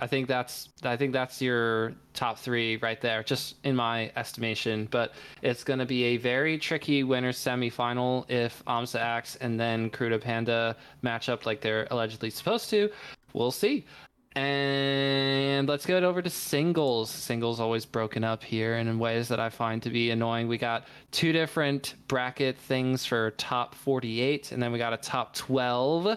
I 0.00 0.06
think 0.06 0.28
that's 0.28 0.70
I 0.82 0.96
think 0.96 1.12
that's 1.12 1.42
your 1.42 1.92
top 2.14 2.38
three 2.38 2.78
right 2.78 3.00
there, 3.00 3.22
just 3.22 3.56
in 3.64 3.76
my 3.76 4.10
estimation. 4.16 4.88
But 4.90 5.12
it's 5.42 5.62
going 5.62 5.78
to 5.78 5.84
be 5.84 6.04
a 6.04 6.16
very 6.16 6.56
tricky 6.58 7.04
winner 7.04 7.32
semifinal 7.32 8.28
if 8.30 8.64
Amsa 8.64 8.98
Axe 8.98 9.36
and 9.36 9.60
then 9.60 9.90
Krudo 9.90 10.18
Panda 10.18 10.74
match 11.02 11.28
up 11.28 11.44
like 11.44 11.60
they're 11.60 11.86
allegedly 11.90 12.30
supposed 12.30 12.70
to. 12.70 12.90
We'll 13.34 13.50
see. 13.50 13.84
And 14.36 15.68
let's 15.68 15.84
get 15.84 16.04
over 16.04 16.22
to 16.22 16.30
singles. 16.30 17.10
Singles 17.10 17.58
always 17.58 17.84
broken 17.84 18.22
up 18.22 18.44
here 18.44 18.76
and 18.76 18.88
in 18.88 18.98
ways 18.98 19.26
that 19.28 19.40
I 19.40 19.48
find 19.48 19.82
to 19.82 19.90
be 19.90 20.10
annoying. 20.10 20.46
We 20.46 20.56
got 20.56 20.86
two 21.10 21.32
different 21.32 21.94
bracket 22.06 22.56
things 22.56 23.04
for 23.04 23.32
top 23.32 23.74
48, 23.74 24.52
and 24.52 24.62
then 24.62 24.70
we 24.70 24.78
got 24.78 24.92
a 24.92 24.96
top 24.98 25.34
12. 25.34 26.16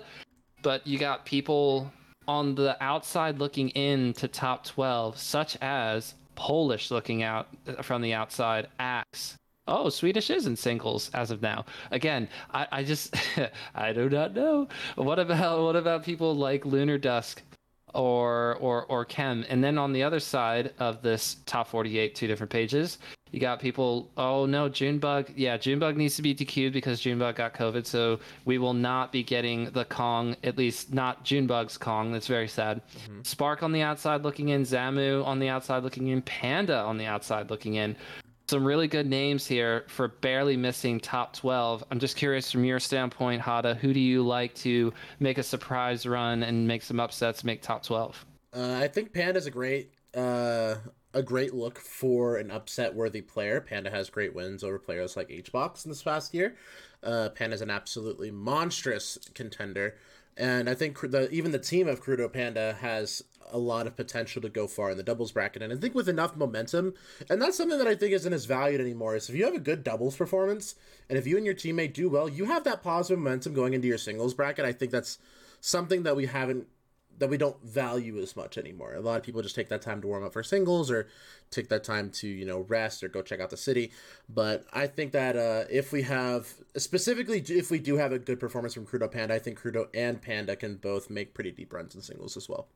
But 0.62 0.86
you 0.86 1.00
got 1.00 1.26
people 1.26 1.92
on 2.28 2.54
the 2.56 2.82
outside 2.84 3.40
looking 3.40 3.70
in 3.70 4.14
to 4.14 4.28
top 4.28 4.64
12, 4.64 5.18
such 5.18 5.58
as 5.62 6.14
Polish 6.36 6.92
looking 6.92 7.24
out 7.24 7.48
uh, 7.68 7.82
from 7.82 8.02
the 8.02 8.14
outside, 8.14 8.68
Axe. 8.80 9.36
Oh, 9.68 9.90
Swedish 9.90 10.30
is 10.30 10.46
in 10.46 10.56
singles 10.56 11.10
as 11.14 11.32
of 11.32 11.42
now. 11.42 11.66
Again, 11.92 12.28
I, 12.54 12.68
I 12.72 12.84
just 12.84 13.16
I 13.76 13.94
do 13.94 14.10
not 14.10 14.34
know. 14.36 14.68
What 14.96 15.20
about 15.20 15.64
what 15.64 15.76
about 15.76 16.04
people 16.04 16.36
like 16.36 16.66
Lunar 16.66 16.98
Dusk 16.98 17.42
or 17.94 18.56
or 18.60 18.86
or 18.86 19.06
Chem? 19.06 19.46
And 19.50 19.64
then 19.64 19.78
on 19.78 19.94
the 19.94 20.04
other 20.04 20.20
side 20.20 20.74
of 20.80 21.02
this 21.02 21.38
top 21.46 21.68
48, 21.68 22.16
two 22.16 22.28
different 22.28 22.52
pages, 22.52 22.98
you 23.32 23.40
got 23.40 23.60
people. 23.60 24.12
Oh 24.16 24.46
no, 24.46 24.70
Junebug. 24.70 25.32
Yeah, 25.36 25.58
Junebug 25.58 25.98
needs 25.98 26.16
to 26.18 26.22
be 26.22 26.36
DQ'd 26.36 26.72
because 26.72 27.00
Junebug 27.02 27.36
got 27.36 27.54
COVID. 27.54 27.86
So 27.86 28.20
we 28.46 28.58
will 28.58 28.74
not 28.74 29.12
be 29.12 29.24
getting 29.24 29.72
the 29.72 29.86
Kong. 29.86 30.36
At 30.44 30.58
least 30.58 30.94
not 30.94 31.24
Junebug's 31.24 31.78
Kong. 31.78 32.12
That's 32.12 32.28
very 32.28 32.48
sad. 32.48 32.82
Mm-hmm. 32.96 33.22
Spark 33.24 33.64
on 33.64 33.72
the 33.72 33.82
outside 33.82 34.24
looking 34.24 34.50
in. 34.50 34.64
Zamu 34.64 35.26
on 35.26 35.40
the 35.40 35.50
outside 35.50 35.84
looking 35.84 36.08
in. 36.08 36.22
Panda 36.22 36.78
on 36.78 36.98
the 36.98 37.06
outside 37.06 37.50
looking 37.50 37.76
in 37.76 37.96
some 38.48 38.66
really 38.66 38.88
good 38.88 39.08
names 39.08 39.48
here 39.48 39.86
for 39.88 40.08
barely 40.08 40.58
missing 40.58 41.00
top 41.00 41.34
12. 41.34 41.84
I'm 41.90 42.00
just 42.00 42.18
curious 42.18 42.52
from 42.52 42.66
your 42.66 42.80
standpoint, 42.80 43.42
Hada, 43.42 43.76
who 43.76 43.94
do 43.94 44.00
you 44.00 44.24
like 44.24 44.54
to 44.56 44.94
make 45.20 45.38
a 45.38 45.44
surprise 45.44 46.06
run 46.06 46.44
and 46.44 46.68
make 46.68 46.84
some 46.84 47.00
upsets, 47.00 47.44
make 47.44 47.62
top 47.62 47.84
12? 47.84 48.26
Uh, 48.56 48.80
I 48.82 48.88
think 48.88 49.14
Panda's 49.14 49.48
a 49.48 49.52
great 49.52 49.92
uh, 50.16 50.76
a 51.16 51.24
great 51.24 51.54
look 51.54 51.80
for 51.80 52.38
an 52.38 52.52
upset 52.52 52.94
worthy 52.94 53.22
player. 53.22 53.62
Panda 53.62 53.90
has 53.90 54.10
great 54.10 54.36
wins 54.36 54.64
over 54.64 54.80
players 54.80 55.16
like 55.16 55.30
HBox 55.30 55.86
in 55.86 55.92
this 55.92 56.04
past 56.04 56.34
year. 56.34 56.56
Uh, 57.02 57.30
Panda's 57.30 57.62
an 57.62 57.70
absolutely 57.70 58.32
monstrous 58.32 59.18
contender. 59.34 59.96
And 60.38 60.70
I 60.70 60.74
think 60.74 61.00
the, 61.00 61.30
even 61.32 61.52
the 61.52 61.60
team 61.60 61.88
of 61.88 62.04
Krudo 62.04 62.32
Panda 62.32 62.78
has 62.82 63.24
a 63.52 63.58
lot 63.58 63.86
of 63.86 63.96
potential 63.96 64.42
to 64.42 64.50
go 64.50 64.68
far 64.68 64.92
in 64.92 64.98
the 64.98 65.04
doubles 65.04 65.32
bracket. 65.32 65.62
And 65.62 65.72
I 65.72 65.76
think 65.76 65.94
with 65.94 66.10
enough 66.10 66.36
momentum, 66.36 66.96
and 67.30 67.42
that's 67.42 67.56
something 67.56 67.78
that 67.78 67.88
I 67.88 67.96
think 67.96 68.14
isn't 68.14 68.34
as 68.34 68.46
valued 68.46 68.82
anymore, 68.82 69.16
is 69.16 69.30
if 69.30 69.36
you 69.36 69.46
have 69.46 69.54
a 69.54 69.60
good 69.60 69.84
doubles 69.84 70.16
performance, 70.16 70.76
and 71.08 71.18
if 71.18 71.28
you 71.28 71.38
and 71.38 71.46
your 71.46 71.56
teammate 71.56 71.94
do 71.94 72.10
well, 72.10 72.28
you 72.28 72.46
have 72.46 72.64
that 72.64 72.82
positive 72.82 73.20
momentum 73.20 73.54
going 73.54 73.74
into 73.74 73.88
your 73.88 74.00
singles 74.00 74.34
bracket. 74.34 74.66
I 74.66 74.72
think 74.72 74.92
that's 74.92 75.20
something 75.62 76.04
that 76.04 76.16
we 76.16 76.26
haven't 76.26 76.68
that 77.24 77.30
we 77.30 77.38
don't 77.38 77.64
value 77.64 78.20
as 78.20 78.36
much 78.36 78.58
anymore. 78.58 78.94
A 78.96 79.00
lot 79.00 79.16
of 79.16 79.24
people 79.24 79.42
just 79.42 79.56
take 79.56 79.70
that 79.70 79.82
time 79.82 80.02
to 80.02 80.08
warm 80.08 80.26
up 80.26 80.34
for 80.34 80.44
singles 80.44 80.92
or 80.92 81.08
take 81.52 81.70
that 81.70 81.82
time 81.86 82.10
to, 82.10 82.28
you 82.28 82.46
know, 82.46 82.66
rest 82.68 83.02
or 83.02 83.08
go 83.08 83.22
check 83.22 83.40
out 83.40 83.50
the 83.50 83.56
city. 83.56 83.94
But 84.28 84.66
I 84.74 84.88
think 84.88 85.14
that 85.14 85.38
uh, 85.38 85.64
if 85.72 85.94
we 85.94 86.02
have, 86.02 86.54
specifically 86.76 87.42
if 87.48 87.72
we 87.72 87.80
do 87.80 87.96
have 87.96 88.12
a 88.12 88.20
good 88.20 88.42
performance 88.42 88.74
from 88.74 88.86
Krudo 88.86 89.10
Panda, 89.10 89.36
I 89.36 89.40
think 89.40 89.58
Krudo 89.58 89.88
and 89.94 90.22
Panda 90.22 90.58
can 90.58 90.76
both 90.76 91.10
make 91.10 91.34
pretty 91.34 91.52
deep 91.52 91.72
runs 91.72 91.96
in 91.96 92.02
singles 92.02 92.36
as 92.36 92.50
well. 92.50 92.68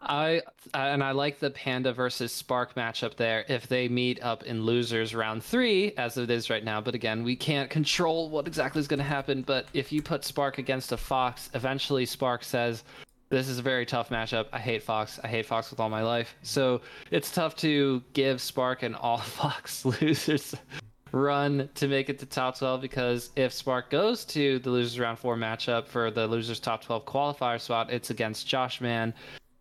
I 0.00 0.42
uh, 0.74 0.78
and 0.78 1.02
I 1.02 1.10
like 1.10 1.40
the 1.40 1.50
Panda 1.50 1.92
versus 1.92 2.32
Spark 2.32 2.74
matchup 2.74 3.16
there. 3.16 3.44
If 3.48 3.66
they 3.66 3.88
meet 3.88 4.22
up 4.22 4.44
in 4.44 4.62
losers 4.62 5.14
round 5.14 5.42
three, 5.42 5.92
as 5.96 6.16
it 6.16 6.30
is 6.30 6.50
right 6.50 6.62
now, 6.62 6.80
but 6.80 6.94
again, 6.94 7.24
we 7.24 7.34
can't 7.34 7.68
control 7.68 8.28
what 8.28 8.46
exactly 8.46 8.80
is 8.80 8.88
going 8.88 8.98
to 8.98 9.04
happen. 9.04 9.42
But 9.42 9.66
if 9.72 9.90
you 9.90 10.02
put 10.02 10.24
Spark 10.24 10.58
against 10.58 10.92
a 10.92 10.96
Fox, 10.96 11.50
eventually 11.54 12.06
Spark 12.06 12.44
says, 12.44 12.84
"This 13.28 13.48
is 13.48 13.58
a 13.58 13.62
very 13.62 13.84
tough 13.84 14.10
matchup. 14.10 14.46
I 14.52 14.60
hate 14.60 14.82
Fox. 14.82 15.18
I 15.24 15.28
hate 15.28 15.46
Fox 15.46 15.70
with 15.70 15.80
all 15.80 15.90
my 15.90 16.02
life." 16.02 16.36
So 16.42 16.80
it's 17.10 17.30
tough 17.32 17.56
to 17.56 18.02
give 18.12 18.40
Spark 18.40 18.84
an 18.84 18.94
all 18.94 19.18
Fox 19.38 19.84
losers 19.84 20.54
run 21.10 21.68
to 21.74 21.88
make 21.88 22.10
it 22.10 22.18
to 22.18 22.26
top 22.26 22.58
12 22.58 22.82
because 22.82 23.30
if 23.34 23.52
Spark 23.52 23.90
goes 23.90 24.26
to 24.26 24.58
the 24.58 24.70
losers 24.70 25.00
round 25.00 25.18
four 25.18 25.36
matchup 25.36 25.86
for 25.86 26.10
the 26.10 26.26
losers 26.26 26.60
top 26.60 26.84
12 26.84 27.06
qualifier 27.06 27.58
spot, 27.58 27.90
it's 27.90 28.10
against 28.10 28.46
Josh 28.46 28.80
Man 28.80 29.14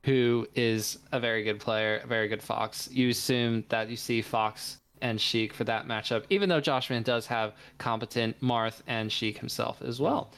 who 0.08 0.48
is 0.56 1.00
a 1.12 1.20
very 1.20 1.44
good 1.44 1.60
player, 1.60 2.00
a 2.02 2.08
very 2.08 2.30
good 2.30 2.42
Fox. 2.42 2.88
You 2.90 3.10
assume 3.10 3.66
that 3.68 3.90
you 3.90 3.98
see 3.98 4.22
Fox 4.22 4.78
and 5.02 5.20
Sheik 5.20 5.54
for 5.54 5.66
that 5.66 5.86
matchup, 5.86 6.24
even 6.30 6.48
though 6.48 6.62
Josh 6.62 6.90
Man 6.90 7.04
does 7.04 7.28
have 7.28 7.52
competent 7.78 8.40
Marth 8.40 8.82
and 8.88 9.12
Sheik 9.12 9.38
himself 9.38 9.82
as 9.82 10.00
well. 10.00 10.32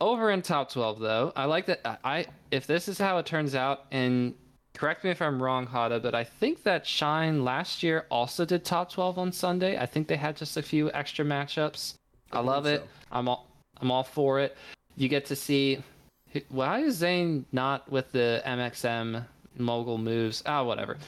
Over 0.00 0.32
in 0.32 0.42
top 0.42 0.72
12, 0.72 0.98
though, 0.98 1.32
I 1.36 1.44
like 1.44 1.66
that. 1.66 1.80
Uh, 1.84 1.94
I 2.02 2.26
if 2.50 2.66
this 2.66 2.88
is 2.88 2.98
how 2.98 3.18
it 3.18 3.26
turns 3.26 3.54
out, 3.54 3.84
and 3.92 4.34
correct 4.74 5.04
me 5.04 5.10
if 5.10 5.22
I'm 5.22 5.40
wrong, 5.40 5.64
Hada, 5.64 6.02
but 6.02 6.16
I 6.16 6.24
think 6.24 6.64
that 6.64 6.84
Shine 6.84 7.44
last 7.44 7.84
year 7.84 8.04
also 8.10 8.44
did 8.44 8.64
top 8.64 8.90
12 8.90 9.16
on 9.16 9.30
Sunday. 9.30 9.78
I 9.78 9.86
think 9.86 10.08
they 10.08 10.16
had 10.16 10.36
just 10.36 10.56
a 10.56 10.62
few 10.62 10.90
extra 10.90 11.24
matchups. 11.24 11.94
I, 12.32 12.38
I 12.38 12.40
love 12.40 12.66
it. 12.66 12.80
So. 12.80 12.88
I'm 13.12 13.28
all 13.28 13.46
I'm 13.80 13.92
all 13.92 14.02
for 14.02 14.40
it. 14.40 14.56
You 14.96 15.08
get 15.08 15.24
to 15.26 15.36
see 15.36 15.84
why 16.48 16.80
is 16.80 16.96
Zain 16.96 17.46
not 17.52 17.90
with 17.90 18.10
the 18.12 18.42
MXM 18.46 19.24
mogul 19.56 19.98
moves? 19.98 20.42
Ah, 20.46 20.60
oh, 20.60 20.64
whatever. 20.64 20.98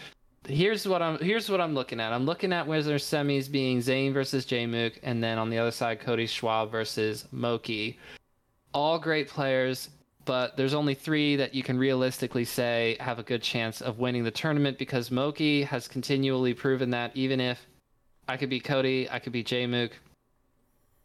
Here's 0.46 0.88
what 0.88 1.02
I'm 1.02 1.18
here's 1.18 1.50
what 1.50 1.60
I'm 1.60 1.74
looking 1.74 2.00
at. 2.00 2.12
I'm 2.12 2.24
looking 2.24 2.52
at 2.52 2.66
where 2.66 2.82
there's 2.82 3.04
semis 3.04 3.50
being 3.50 3.80
Zain 3.80 4.12
versus 4.12 4.44
J 4.44 4.66
Mook, 4.66 4.98
and 5.02 5.22
then 5.22 5.38
on 5.38 5.50
the 5.50 5.58
other 5.58 5.70
side 5.70 6.00
Cody 6.00 6.26
Schwab 6.26 6.70
versus 6.70 7.26
Moky. 7.30 7.98
All 8.72 8.98
great 8.98 9.28
players, 9.28 9.90
but 10.24 10.56
there's 10.56 10.74
only 10.74 10.94
three 10.94 11.36
that 11.36 11.54
you 11.54 11.62
can 11.62 11.78
realistically 11.78 12.44
say 12.44 12.96
have 13.00 13.18
a 13.18 13.22
good 13.22 13.42
chance 13.42 13.82
of 13.82 13.98
winning 13.98 14.24
the 14.24 14.30
tournament 14.30 14.78
because 14.78 15.10
Moky 15.10 15.62
has 15.62 15.86
continually 15.86 16.54
proven 16.54 16.90
that 16.90 17.14
even 17.14 17.40
if 17.40 17.66
I 18.28 18.36
could 18.36 18.48
be 18.48 18.60
Cody, 18.60 19.08
I 19.10 19.18
could 19.18 19.32
be 19.32 19.42
J 19.42 19.66
Mook, 19.66 19.92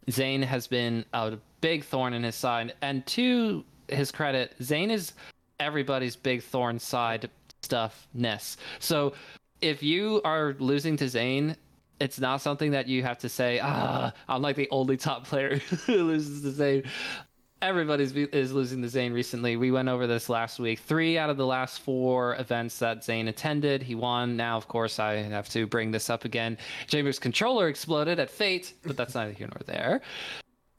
Zain 0.10 0.42
has 0.42 0.68
been 0.68 1.04
a 1.12 1.38
big 1.60 1.84
thorn 1.84 2.14
in 2.14 2.24
his 2.24 2.36
side, 2.36 2.74
and 2.82 3.06
two 3.06 3.66
his 3.90 4.12
credit, 4.12 4.56
Zain 4.62 4.92
is 4.92 5.14
everybody's 5.60 6.16
big 6.16 6.44
thorn 6.44 6.80
side 6.80 7.30
stuffness. 7.62 8.58
So 8.80 9.14
if 9.62 9.82
you 9.82 10.22
are 10.24 10.56
losing 10.60 10.98
to 10.98 11.10
Zain, 11.10 11.56
it's 12.00 12.20
not 12.20 12.42
something 12.42 12.72
that 12.72 12.88
you 12.88 13.04
have 13.04 13.18
to 13.20 13.30
say, 13.30 13.60
ah, 13.62 14.12
I'm 14.28 14.42
like 14.42 14.56
the 14.56 14.68
only 14.72 14.98
top 14.98 15.26
player 15.26 15.58
who 15.86 16.04
loses 16.04 16.42
to 16.42 16.52
Zain. 16.52 16.84
Everybody's 17.62 18.12
is 18.12 18.52
losing 18.52 18.82
to 18.82 18.90
Zain 18.90 19.14
recently. 19.14 19.56
We 19.56 19.72
went 19.72 19.88
over 19.88 20.06
this 20.06 20.30
last 20.30 20.60
week. 20.60 20.80
Three 20.80 21.18
out 21.18 21.30
of 21.30 21.38
the 21.38 21.46
last 21.46 21.80
four 21.80 22.36
events 22.36 22.78
that 22.80 23.04
Zain 23.04 23.30
attended, 23.30 23.82
he 23.82 23.96
won. 23.96 24.36
Now, 24.36 24.58
of 24.58 24.68
course, 24.68 25.00
I 25.00 25.16
have 25.16 25.50
to 25.50 25.66
bring 25.66 25.90
this 25.90 26.10
up 26.10 26.26
again. 26.26 26.58
Jamer's 26.88 27.18
controller 27.18 27.70
exploded 27.70 28.20
at 28.20 28.30
Fate, 28.30 28.74
but 28.86 28.98
that's 28.98 29.16
neither 29.16 29.32
here 29.32 29.48
nor 29.48 29.62
there. 29.66 30.02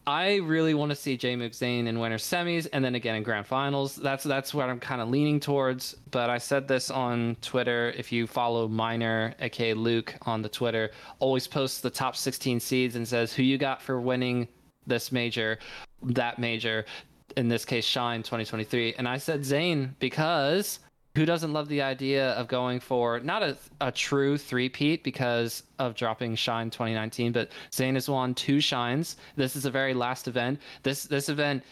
I 0.07 0.37
really 0.37 0.75
want 0.75 0.91
to 0.91 0.97
see 0.97 1.19
Jmook 1.19 1.53
Zain 1.53 1.89
in 1.89 1.99
winter 1.99 2.17
semis 2.17 2.69
and 2.73 2.85
then 2.85 2.95
again 2.95 3.17
in 3.17 3.25
grand 3.25 3.47
finals. 3.47 3.97
That's 3.97 4.23
that's 4.23 4.55
what 4.55 4.69
I'm 4.69 4.79
kind 4.79 5.01
of 5.01 5.09
leaning 5.09 5.41
towards. 5.41 5.95
But 6.13 6.31
I 6.31 6.39
said 6.39 6.69
this 6.69 6.91
on 6.91 7.37
Twitter. 7.41 7.93
If 7.97 8.13
you 8.13 8.29
follow 8.29 8.69
Miner, 8.69 9.35
aka 9.41 9.75
Luke, 9.75 10.15
on 10.23 10.43
the 10.43 10.49
Twitter, 10.49 10.93
always 11.19 11.49
posts 11.49 11.81
the 11.81 11.91
top 11.91 12.15
16 12.15 12.61
seeds 12.61 12.95
and 12.95 13.07
says 13.07 13.33
who 13.33 13.43
you 13.43 13.59
got 13.59 13.83
for 13.83 14.01
winning 14.01 14.47
this 14.87 15.11
major, 15.11 15.59
that 16.03 16.39
major. 16.39 16.85
In 17.37 17.49
this 17.49 17.65
case, 17.65 17.85
Shine 17.85 18.23
2023. 18.23 18.95
And 18.97 19.09
I 19.09 19.19
said 19.19 19.45
Zain 19.45 19.95
because 19.99 20.79
who 21.17 21.25
doesn't 21.25 21.55
love 21.55 21.67
the 21.69 21.81
idea 21.81 22.33
of 22.33 22.47
going 22.47 22.79
for 22.79 23.21
not 23.21 23.43
a, 23.43 23.57
a 23.81 23.91
true 23.91 24.37
three-peat 24.37 25.03
because 25.03 25.63
of 25.79 25.95
dropping 25.95 26.35
Shine 26.37 26.69
2019, 26.69 27.33
but 27.33 27.51
Zain 27.73 27.95
has 27.95 28.07
won 28.07 28.35
two 28.35 28.61
Shines. 28.61 29.17
This 29.35 29.57
is 29.57 29.65
a 29.65 29.71
very 29.71 29.95
last 29.95 30.29
event. 30.29 30.61
This 30.83 31.05
this 31.05 31.31
event 31.31 31.65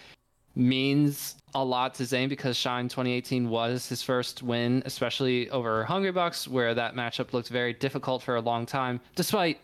means 0.57 1.37
a 1.55 1.63
lot 1.63 1.93
to 1.97 2.07
Zain 2.07 2.31
because 2.31 2.57
Shine 2.57 2.89
2018 2.89 3.51
was 3.51 3.87
his 3.87 4.03
first 4.03 4.43
win, 4.43 4.83
especially 4.87 5.51
over 5.51 5.85
Hungrybox, 5.85 6.49
where 6.49 6.73
that 6.73 6.95
matchup 6.95 7.35
looked 7.35 7.51
very 7.51 7.75
difficult 7.75 8.23
for 8.23 8.37
a 8.37 8.41
long 8.41 8.65
time, 8.65 8.99
despite 9.15 9.61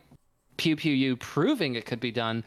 Pew 0.58 0.76
Pew 0.76 1.16
proving 1.16 1.74
it 1.74 1.86
could 1.86 2.00
be 2.00 2.12
done. 2.12 2.44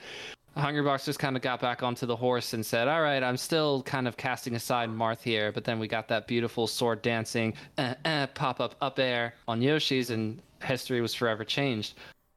Hungrybox 0.58 1.06
just 1.06 1.20
kind 1.20 1.36
of 1.36 1.42
got 1.42 1.60
back 1.60 1.82
onto 1.82 2.06
the 2.06 2.16
horse 2.16 2.54
and 2.54 2.66
said, 2.66 2.88
"All 2.88 3.02
right, 3.02 3.24
I'm 3.24 3.38
still 3.38 3.82
kind 3.84 4.08
of 4.08 4.18
casting 4.18 4.56
aside 4.56 4.90
Marth 4.90 5.22
here." 5.22 5.52
But 5.52 5.64
then 5.64 5.80
we 5.80 5.88
got 5.88 6.08
that 6.10 6.28
beautiful 6.28 6.68
sword 6.68 7.02
dancing 7.02 7.54
uh, 7.78 7.96
uh, 8.06 8.28
pop 8.28 8.60
up 8.60 8.76
up 8.82 9.00
air 9.00 9.34
on 9.48 9.62
Yoshi's, 9.62 10.12
and 10.12 10.42
history 10.62 11.02
was 11.02 11.14
forever 11.16 11.44
changed. 11.44 11.96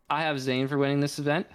I 0.08 0.22
have 0.22 0.40
Zain 0.40 0.68
for 0.68 0.78
winning 0.78 1.00
this 1.00 1.18
event 1.18 1.46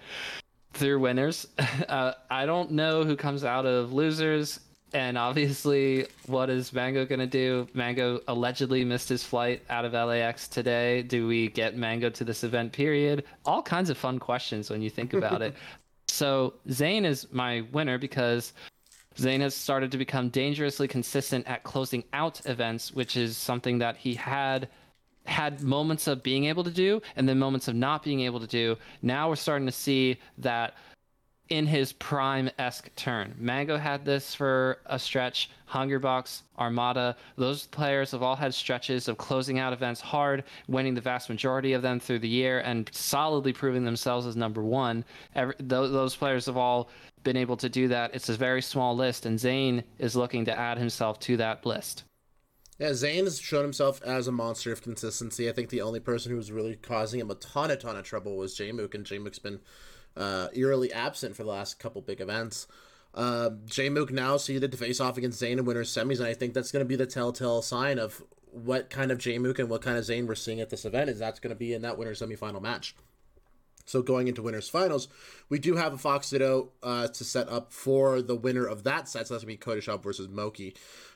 through 0.73 0.99
winners. 0.99 1.47
Uh, 1.89 2.13
I 2.29 2.45
don't 2.45 2.71
know 2.71 3.03
who 3.03 3.17
comes 3.17 3.43
out 3.43 3.65
of 3.65 3.91
losers, 3.91 4.61
and 4.93 5.17
obviously, 5.17 6.05
what 6.27 6.49
is 6.49 6.71
Mango 6.71 7.05
gonna 7.05 7.27
do? 7.27 7.67
Mango 7.73 8.21
allegedly 8.27 8.85
missed 8.85 9.09
his 9.09 9.23
flight 9.23 9.61
out 9.69 9.83
of 9.83 9.93
LAX 9.93 10.47
today. 10.47 11.01
Do 11.01 11.27
we 11.27 11.49
get 11.49 11.75
Mango 11.75 12.09
to 12.09 12.23
this 12.23 12.43
event? 12.43 12.71
Period. 12.71 13.25
All 13.45 13.61
kinds 13.61 13.89
of 13.89 13.97
fun 13.97 14.19
questions 14.19 14.69
when 14.69 14.81
you 14.81 14.89
think 14.89 15.13
about 15.13 15.41
it. 15.41 15.55
So 16.21 16.53
Zain 16.69 17.03
is 17.03 17.25
my 17.31 17.61
winner 17.71 17.97
because 17.97 18.53
Zain 19.17 19.41
has 19.41 19.55
started 19.55 19.89
to 19.89 19.97
become 19.97 20.29
dangerously 20.29 20.87
consistent 20.87 21.47
at 21.47 21.63
closing 21.63 22.03
out 22.13 22.45
events, 22.45 22.93
which 22.93 23.17
is 23.17 23.35
something 23.35 23.79
that 23.79 23.97
he 23.97 24.13
had 24.13 24.69
had 25.25 25.63
moments 25.63 26.05
of 26.05 26.21
being 26.21 26.45
able 26.45 26.63
to 26.63 26.69
do 26.69 27.01
and 27.15 27.27
then 27.27 27.39
moments 27.39 27.67
of 27.67 27.73
not 27.73 28.03
being 28.03 28.19
able 28.19 28.39
to 28.39 28.45
do. 28.45 28.77
Now 29.01 29.29
we're 29.29 29.35
starting 29.35 29.65
to 29.65 29.71
see 29.71 30.19
that 30.37 30.75
in 31.51 31.67
his 31.67 31.91
prime 31.91 32.49
esque 32.57 32.89
turn. 32.95 33.35
Mango 33.37 33.77
had 33.77 34.05
this 34.05 34.33
for 34.33 34.77
a 34.85 34.97
stretch. 34.97 35.49
Hungrybox, 35.69 36.43
Armada, 36.57 37.17
those 37.35 37.67
players 37.67 38.11
have 38.11 38.23
all 38.23 38.37
had 38.37 38.53
stretches 38.53 39.09
of 39.09 39.17
closing 39.17 39.59
out 39.59 39.73
events 39.73 39.99
hard, 39.99 40.45
winning 40.69 40.93
the 40.93 41.01
vast 41.01 41.27
majority 41.27 41.73
of 41.73 41.81
them 41.81 41.99
through 41.99 42.19
the 42.19 42.27
year, 42.27 42.61
and 42.61 42.89
solidly 42.93 43.51
proving 43.51 43.83
themselves 43.83 44.25
as 44.25 44.37
number 44.37 44.63
one. 44.63 45.03
Every, 45.35 45.53
those, 45.59 45.91
those 45.91 46.15
players 46.15 46.45
have 46.45 46.55
all 46.55 46.89
been 47.23 47.35
able 47.35 47.57
to 47.57 47.67
do 47.67 47.89
that. 47.89 48.15
It's 48.15 48.29
a 48.29 48.33
very 48.33 48.61
small 48.61 48.95
list, 48.95 49.25
and 49.25 49.37
Zain 49.37 49.83
is 49.99 50.15
looking 50.15 50.45
to 50.45 50.57
add 50.57 50.77
himself 50.77 51.19
to 51.21 51.35
that 51.35 51.65
list. 51.65 52.05
Yeah, 52.79 52.93
Zain 52.93 53.25
has 53.25 53.41
shown 53.41 53.63
himself 53.63 54.01
as 54.03 54.29
a 54.29 54.31
monster 54.31 54.71
of 54.71 54.81
consistency. 54.81 55.49
I 55.49 55.51
think 55.51 55.69
the 55.69 55.81
only 55.81 55.99
person 55.99 56.31
who 56.31 56.37
was 56.37 56.49
really 56.49 56.77
causing 56.77 57.19
him 57.19 57.29
a 57.29 57.35
ton, 57.35 57.71
a 57.71 57.75
ton 57.75 57.97
of 57.97 58.05
trouble 58.05 58.37
was 58.37 58.57
Jmook, 58.57 58.95
and 58.95 59.05
Jmook's 59.05 59.37
been 59.37 59.59
uh, 60.15 60.47
eerily 60.53 60.91
absent 60.91 61.35
for 61.35 61.43
the 61.43 61.49
last 61.49 61.79
couple 61.79 62.01
big 62.01 62.21
events. 62.21 62.67
Uh, 63.13 63.49
Mook 63.91 64.11
now 64.11 64.37
seeded 64.37 64.71
to 64.71 64.77
face 64.77 64.99
off 64.99 65.17
against 65.17 65.39
Zain 65.39 65.59
in 65.59 65.65
winners 65.65 65.93
semis, 65.93 66.19
and 66.19 66.27
I 66.27 66.33
think 66.33 66.53
that's 66.53 66.71
going 66.71 66.83
to 66.83 66.87
be 66.87 66.95
the 66.95 67.05
telltale 67.05 67.61
sign 67.61 67.99
of 67.99 68.23
what 68.51 68.89
kind 68.89 69.11
of 69.11 69.17
Jay 69.17 69.37
Mook 69.37 69.59
and 69.59 69.69
what 69.69 69.81
kind 69.81 69.97
of 69.97 70.05
Zain 70.05 70.27
we're 70.27 70.35
seeing 70.35 70.61
at 70.61 70.69
this 70.69 70.85
event. 70.85 71.09
Is 71.09 71.19
that's 71.19 71.39
going 71.39 71.53
to 71.53 71.59
be 71.59 71.73
in 71.73 71.81
that 71.81 71.97
winner 71.97 72.13
semifinal 72.13 72.61
match. 72.61 72.95
So 73.85 74.01
going 74.01 74.27
into 74.27 74.41
winners 74.41 74.69
finals, 74.69 75.09
we 75.49 75.59
do 75.59 75.75
have 75.75 75.93
a 75.93 75.97
Fox 75.97 76.29
Ditto 76.29 76.69
uh, 76.81 77.07
to 77.09 77.23
set 77.23 77.49
up 77.49 77.73
for 77.73 78.21
the 78.21 78.35
winner 78.35 78.65
of 78.65 78.83
that 78.83 79.09
set. 79.09 79.27
So 79.27 79.33
that's 79.33 79.43
gonna 79.43 79.53
be 79.53 79.57
Cody 79.57 79.81
Schwab 79.81 80.03
versus 80.03 80.29
Moky. 80.29 80.75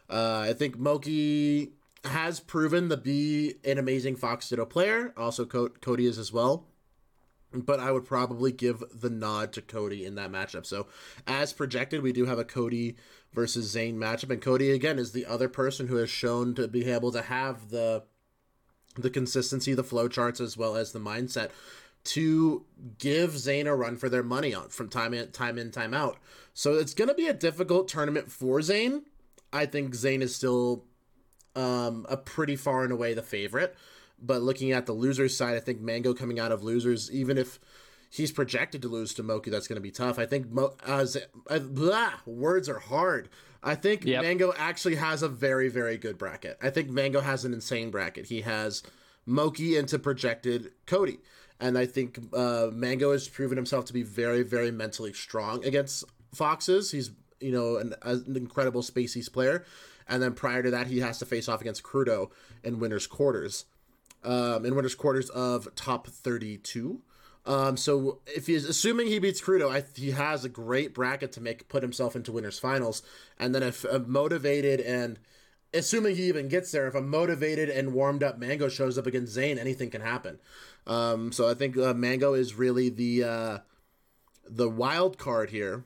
Uh, 0.09 0.39
I 0.39 0.53
think 0.53 0.77
Moky 0.77 1.71
has 2.03 2.39
proven 2.39 2.89
to 2.89 2.97
be 2.97 3.55
an 3.63 3.77
amazing 3.77 4.15
Fox 4.17 4.49
Ditto 4.49 4.65
player. 4.65 5.13
Also, 5.15 5.45
Cody 5.45 6.05
is 6.05 6.17
as 6.17 6.33
well 6.33 6.65
but 7.61 7.79
I 7.79 7.91
would 7.91 8.05
probably 8.05 8.51
give 8.51 8.83
the 8.93 9.09
nod 9.09 9.53
to 9.53 9.61
Cody 9.61 10.05
in 10.05 10.15
that 10.15 10.31
matchup. 10.31 10.65
So, 10.65 10.87
as 11.27 11.53
projected, 11.53 12.01
we 12.01 12.11
do 12.11 12.25
have 12.25 12.39
a 12.39 12.45
Cody 12.45 12.95
versus 13.33 13.69
Zain 13.69 13.97
matchup, 13.97 14.31
and 14.31 14.41
Cody 14.41 14.71
again 14.71 14.99
is 14.99 15.11
the 15.11 15.25
other 15.25 15.49
person 15.49 15.87
who 15.87 15.95
has 15.97 16.09
shown 16.09 16.55
to 16.55 16.67
be 16.67 16.89
able 16.89 17.11
to 17.11 17.21
have 17.21 17.69
the 17.69 18.03
the 18.97 19.09
consistency, 19.09 19.73
the 19.73 19.83
flow 19.83 20.07
charts, 20.07 20.39
as 20.39 20.57
well 20.57 20.75
as 20.75 20.91
the 20.91 20.99
mindset 20.99 21.49
to 22.05 22.63
give 22.99 23.37
Zain 23.37 23.67
a 23.67 23.75
run 23.75 23.97
for 23.97 24.09
their 24.09 24.23
money 24.23 24.53
on 24.53 24.69
from 24.69 24.89
time 24.89 25.13
in 25.13 25.31
time 25.31 25.57
in 25.57 25.71
time 25.71 25.93
out. 25.93 26.17
So 26.53 26.75
it's 26.75 26.93
going 26.93 27.09
to 27.09 27.15
be 27.15 27.27
a 27.27 27.33
difficult 27.33 27.87
tournament 27.87 28.31
for 28.31 28.61
Zain. 28.61 29.03
I 29.51 29.65
think 29.65 29.95
Zain 29.95 30.21
is 30.21 30.35
still 30.35 30.85
um, 31.55 32.05
a 32.07 32.15
pretty 32.15 32.55
far 32.55 32.83
and 32.83 32.93
away 32.93 33.13
the 33.13 33.21
favorite. 33.21 33.75
But 34.21 34.41
looking 34.41 34.71
at 34.71 34.85
the 34.85 34.93
losers 34.93 35.35
side, 35.35 35.55
I 35.55 35.59
think 35.59 35.81
Mango 35.81 36.13
coming 36.13 36.39
out 36.39 36.51
of 36.51 36.63
losers, 36.63 37.11
even 37.11 37.37
if 37.37 37.59
he's 38.09 38.31
projected 38.31 38.81
to 38.81 38.87
lose 38.87 39.13
to 39.15 39.23
Moky, 39.23 39.49
that's 39.49 39.67
going 39.67 39.75
to 39.75 39.81
be 39.81 39.91
tough. 39.91 40.17
I 40.17 40.25
think 40.25 40.49
Mo- 40.49 40.75
as 40.85 41.17
uh, 41.49 41.59
blah, 41.59 42.13
words 42.25 42.69
are 42.69 42.79
hard. 42.79 43.29
I 43.61 43.75
think 43.75 44.05
yep. 44.05 44.21
Mango 44.21 44.53
actually 44.57 44.95
has 44.95 45.23
a 45.23 45.27
very 45.27 45.69
very 45.69 45.97
good 45.97 46.17
bracket. 46.17 46.57
I 46.61 46.69
think 46.69 46.89
Mango 46.89 47.21
has 47.21 47.45
an 47.45 47.53
insane 47.53 47.91
bracket. 47.91 48.27
He 48.27 48.41
has 48.41 48.83
Moky 49.25 49.75
into 49.75 49.97
projected 49.99 50.71
Cody, 50.85 51.19
and 51.59 51.77
I 51.77 51.85
think 51.87 52.19
uh, 52.33 52.67
Mango 52.71 53.11
has 53.11 53.27
proven 53.27 53.57
himself 53.57 53.85
to 53.85 53.93
be 53.93 54.03
very 54.03 54.43
very 54.43 54.71
mentally 54.71 55.13
strong 55.13 55.65
against 55.65 56.03
Foxes. 56.33 56.91
He's 56.91 57.11
you 57.39 57.51
know 57.51 57.77
an, 57.77 57.95
an 58.03 58.35
incredible 58.35 58.83
Spacey's 58.83 59.29
player, 59.29 59.65
and 60.07 60.21
then 60.21 60.33
prior 60.33 60.61
to 60.61 60.71
that 60.71 60.87
he 60.87 60.99
has 60.99 61.17
to 61.19 61.25
face 61.25 61.49
off 61.49 61.61
against 61.61 61.83
Krudo 61.83 62.29
in 62.63 62.79
winners 62.79 63.07
quarters 63.07 63.65
um, 64.25 64.65
in 64.65 64.75
winners 64.75 64.95
quarters 64.95 65.29
of 65.29 65.73
top 65.75 66.07
32. 66.07 67.01
Um, 67.45 67.77
so 67.77 68.19
if 68.25 68.47
he's 68.47 68.65
assuming 68.65 69.07
he 69.07 69.19
beats 69.19 69.39
Krudo, 69.39 69.69
I, 69.69 69.83
he 69.95 70.11
has 70.11 70.43
a 70.43 70.49
great 70.49 70.93
bracket 70.93 71.31
to 71.33 71.41
make 71.41 71.67
put 71.69 71.83
himself 71.83 72.15
into 72.15 72.31
winners 72.31 72.57
finals. 72.57 73.03
And 73.37 73.53
then 73.53 73.61
if 73.61 73.83
a 73.85 73.99
motivated 73.99 74.79
and 74.79 75.19
assuming 75.73 76.15
he 76.15 76.23
even 76.23 76.47
gets 76.47 76.71
there, 76.71 76.87
if 76.87 76.95
a 76.95 77.01
motivated 77.01 77.69
and 77.69 77.93
warmed 77.93 78.23
up 78.23 78.39
Mango 78.39 78.67
shows 78.67 78.97
up 78.97 79.05
against 79.05 79.33
Zain, 79.33 79.59
anything 79.59 79.91
can 79.91 80.01
happen. 80.01 80.39
Um, 80.87 81.31
so 81.31 81.47
I 81.47 81.53
think 81.53 81.77
uh, 81.77 81.93
Mango 81.93 82.33
is 82.33 82.55
really 82.55 82.89
the 82.89 83.23
uh, 83.23 83.57
the 84.47 84.69
wild 84.69 85.17
card 85.17 85.49
here, 85.49 85.83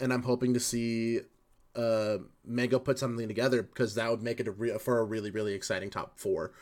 and 0.00 0.12
I'm 0.12 0.22
hoping 0.22 0.54
to 0.54 0.60
see 0.60 1.20
uh, 1.74 2.18
Mango 2.44 2.78
put 2.78 2.98
something 2.98 3.28
together 3.28 3.62
because 3.62 3.94
that 3.94 4.10
would 4.10 4.22
make 4.22 4.40
it 4.40 4.48
a 4.48 4.52
re- 4.52 4.78
for 4.78 5.00
a 5.00 5.04
really 5.04 5.30
really 5.30 5.54
exciting 5.54 5.90
top 5.90 6.18
four. 6.18 6.52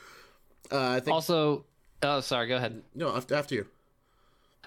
Uh, 0.71 0.91
I 0.91 1.01
think 1.01 1.15
also. 1.15 1.65
Oh, 2.03 2.21
sorry. 2.21 2.49
Go 2.49 2.57
ahead. 2.57 2.83
No, 2.95 3.15
after, 3.15 3.35
after 3.35 3.55
you. 3.55 3.67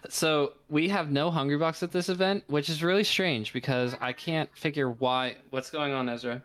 So 0.09 0.53
we 0.69 0.89
have 0.89 1.11
no 1.11 1.31
Hungrybox 1.31 1.81
at 1.83 1.91
this 1.91 2.09
event, 2.09 2.43
which 2.47 2.69
is 2.69 2.83
really 2.83 3.03
strange 3.03 3.53
because 3.53 3.95
I 3.99 4.13
can't 4.13 4.49
figure 4.55 4.89
why. 4.89 5.37
What's 5.49 5.69
going 5.69 5.93
on, 5.93 6.09
Ezra? 6.09 6.43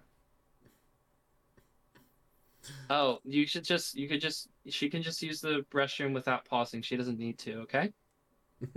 Oh, 2.88 3.20
you 3.24 3.46
should 3.46 3.64
just. 3.64 3.94
You 3.94 4.08
could 4.08 4.20
just. 4.20 4.48
She 4.68 4.88
can 4.88 5.02
just 5.02 5.22
use 5.22 5.40
the 5.40 5.64
restroom 5.72 6.12
without 6.12 6.44
pausing. 6.44 6.82
She 6.82 6.96
doesn't 6.96 7.18
need 7.18 7.38
to. 7.40 7.60
Okay. 7.60 7.92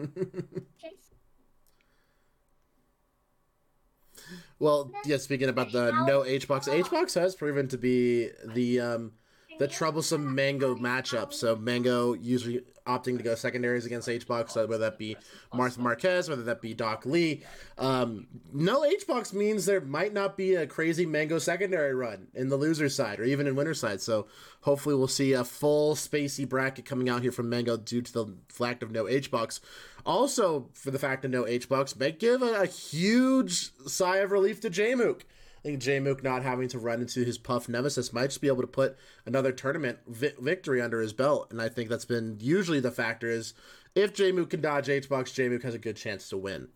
well, 4.60 4.92
yeah. 5.06 5.18
Speaking 5.18 5.50
about 5.50 5.72
the 5.72 5.92
no 6.06 6.24
H 6.26 6.48
box, 6.48 6.68
H 6.68 6.90
box 6.90 7.14
has 7.16 7.36
proven 7.36 7.68
to 7.70 7.78
be 7.78 8.30
the 8.46 8.80
um, 8.80 9.12
the 9.60 9.68
troublesome 9.68 10.34
Mango 10.34 10.76
matchup. 10.76 11.34
So 11.34 11.56
Mango 11.56 12.13
usually 12.13 12.63
opting 12.86 13.18
to 13.18 13.24
go 13.24 13.36
secondaries 13.36 13.86
against 13.86 14.08
HBox, 14.08 14.56
whether 14.56 14.78
that 14.80 14.98
be 14.98 15.16
Martha 15.54 15.80
Marquez, 15.80 16.30
whether 16.30 16.44
that 16.44 16.62
be 16.62 16.74
Doc 16.74 17.06
Lee. 17.06 17.44
Um, 17.78 18.28
no 18.52 18.82
HBox 18.82 19.34
means 19.34 19.66
there 19.66 19.82
might 19.82 20.13
not 20.13 20.36
be 20.36 20.56
a 20.56 20.68
crazy 20.68 21.06
Mango 21.06 21.39
secondary 21.39 21.94
run 21.94 22.28
in 22.34 22.50
the 22.50 22.58
loser 22.58 22.89
side 22.89 23.20
or 23.20 23.24
even 23.24 23.48
in 23.48 23.56
winner 23.56 23.74
side. 23.74 24.02
So 24.02 24.28
hopefully 24.62 24.96
we'll 24.96 25.08
see 25.08 25.34
a 25.34 25.44
full 25.44 25.96
spacey 25.96 26.48
bracket 26.48 26.86
coming 26.86 27.10
out 27.10 27.22
here 27.22 27.32
from 27.32 27.50
Mango 27.50 27.78
due 27.78 28.02
to 28.02 28.13
the 28.13 28.36
fact 28.50 28.84
of 28.84 28.92
no 28.92 29.06
HBox. 29.06 29.60
Also, 30.06 30.70
for 30.74 30.92
the 30.92 31.00
fact 31.00 31.24
of 31.24 31.32
no 31.32 31.44
HBox, 31.44 31.98
may 31.98 32.12
give 32.12 32.42
a, 32.42 32.62
a 32.62 32.66
huge 32.66 33.72
sigh 33.88 34.18
of 34.18 34.32
relief 34.32 34.60
to 34.62 34.70
Jmook. 34.70 35.22
I 35.63 35.69
think 35.69 35.80
Jay 35.80 35.99
Mook 35.99 36.23
not 36.23 36.43
having 36.43 36.67
to 36.69 36.80
run 36.80 36.99
into 36.99 37.23
his 37.23 37.38
puff 37.38 37.69
nemesis 37.69 38.12
might 38.12 38.28
just 38.28 38.41
be 38.41 38.49
able 38.49 38.62
to 38.62 38.67
put 38.67 38.97
another 39.26 39.54
tournament 39.54 39.99
vi- 40.08 40.34
victory 40.38 40.82
under 40.82 40.99
his 40.99 41.13
belt. 41.13 41.47
And 41.52 41.62
I 41.62 41.69
think 41.69 41.89
that's 41.89 42.04
been 42.04 42.38
usually 42.41 42.82
the 42.82 42.91
factor 42.91 43.30
is 43.30 43.54
if 43.95 44.13
Jay 44.13 44.34
Mook 44.34 44.49
can 44.49 44.60
dodge 44.60 44.88
HBox, 44.88 45.49
Mook 45.49 45.63
has 45.63 45.73
a 45.73 45.80
good 45.80 45.95
chance 45.95 46.28
to 46.30 46.38
win. 46.38 46.67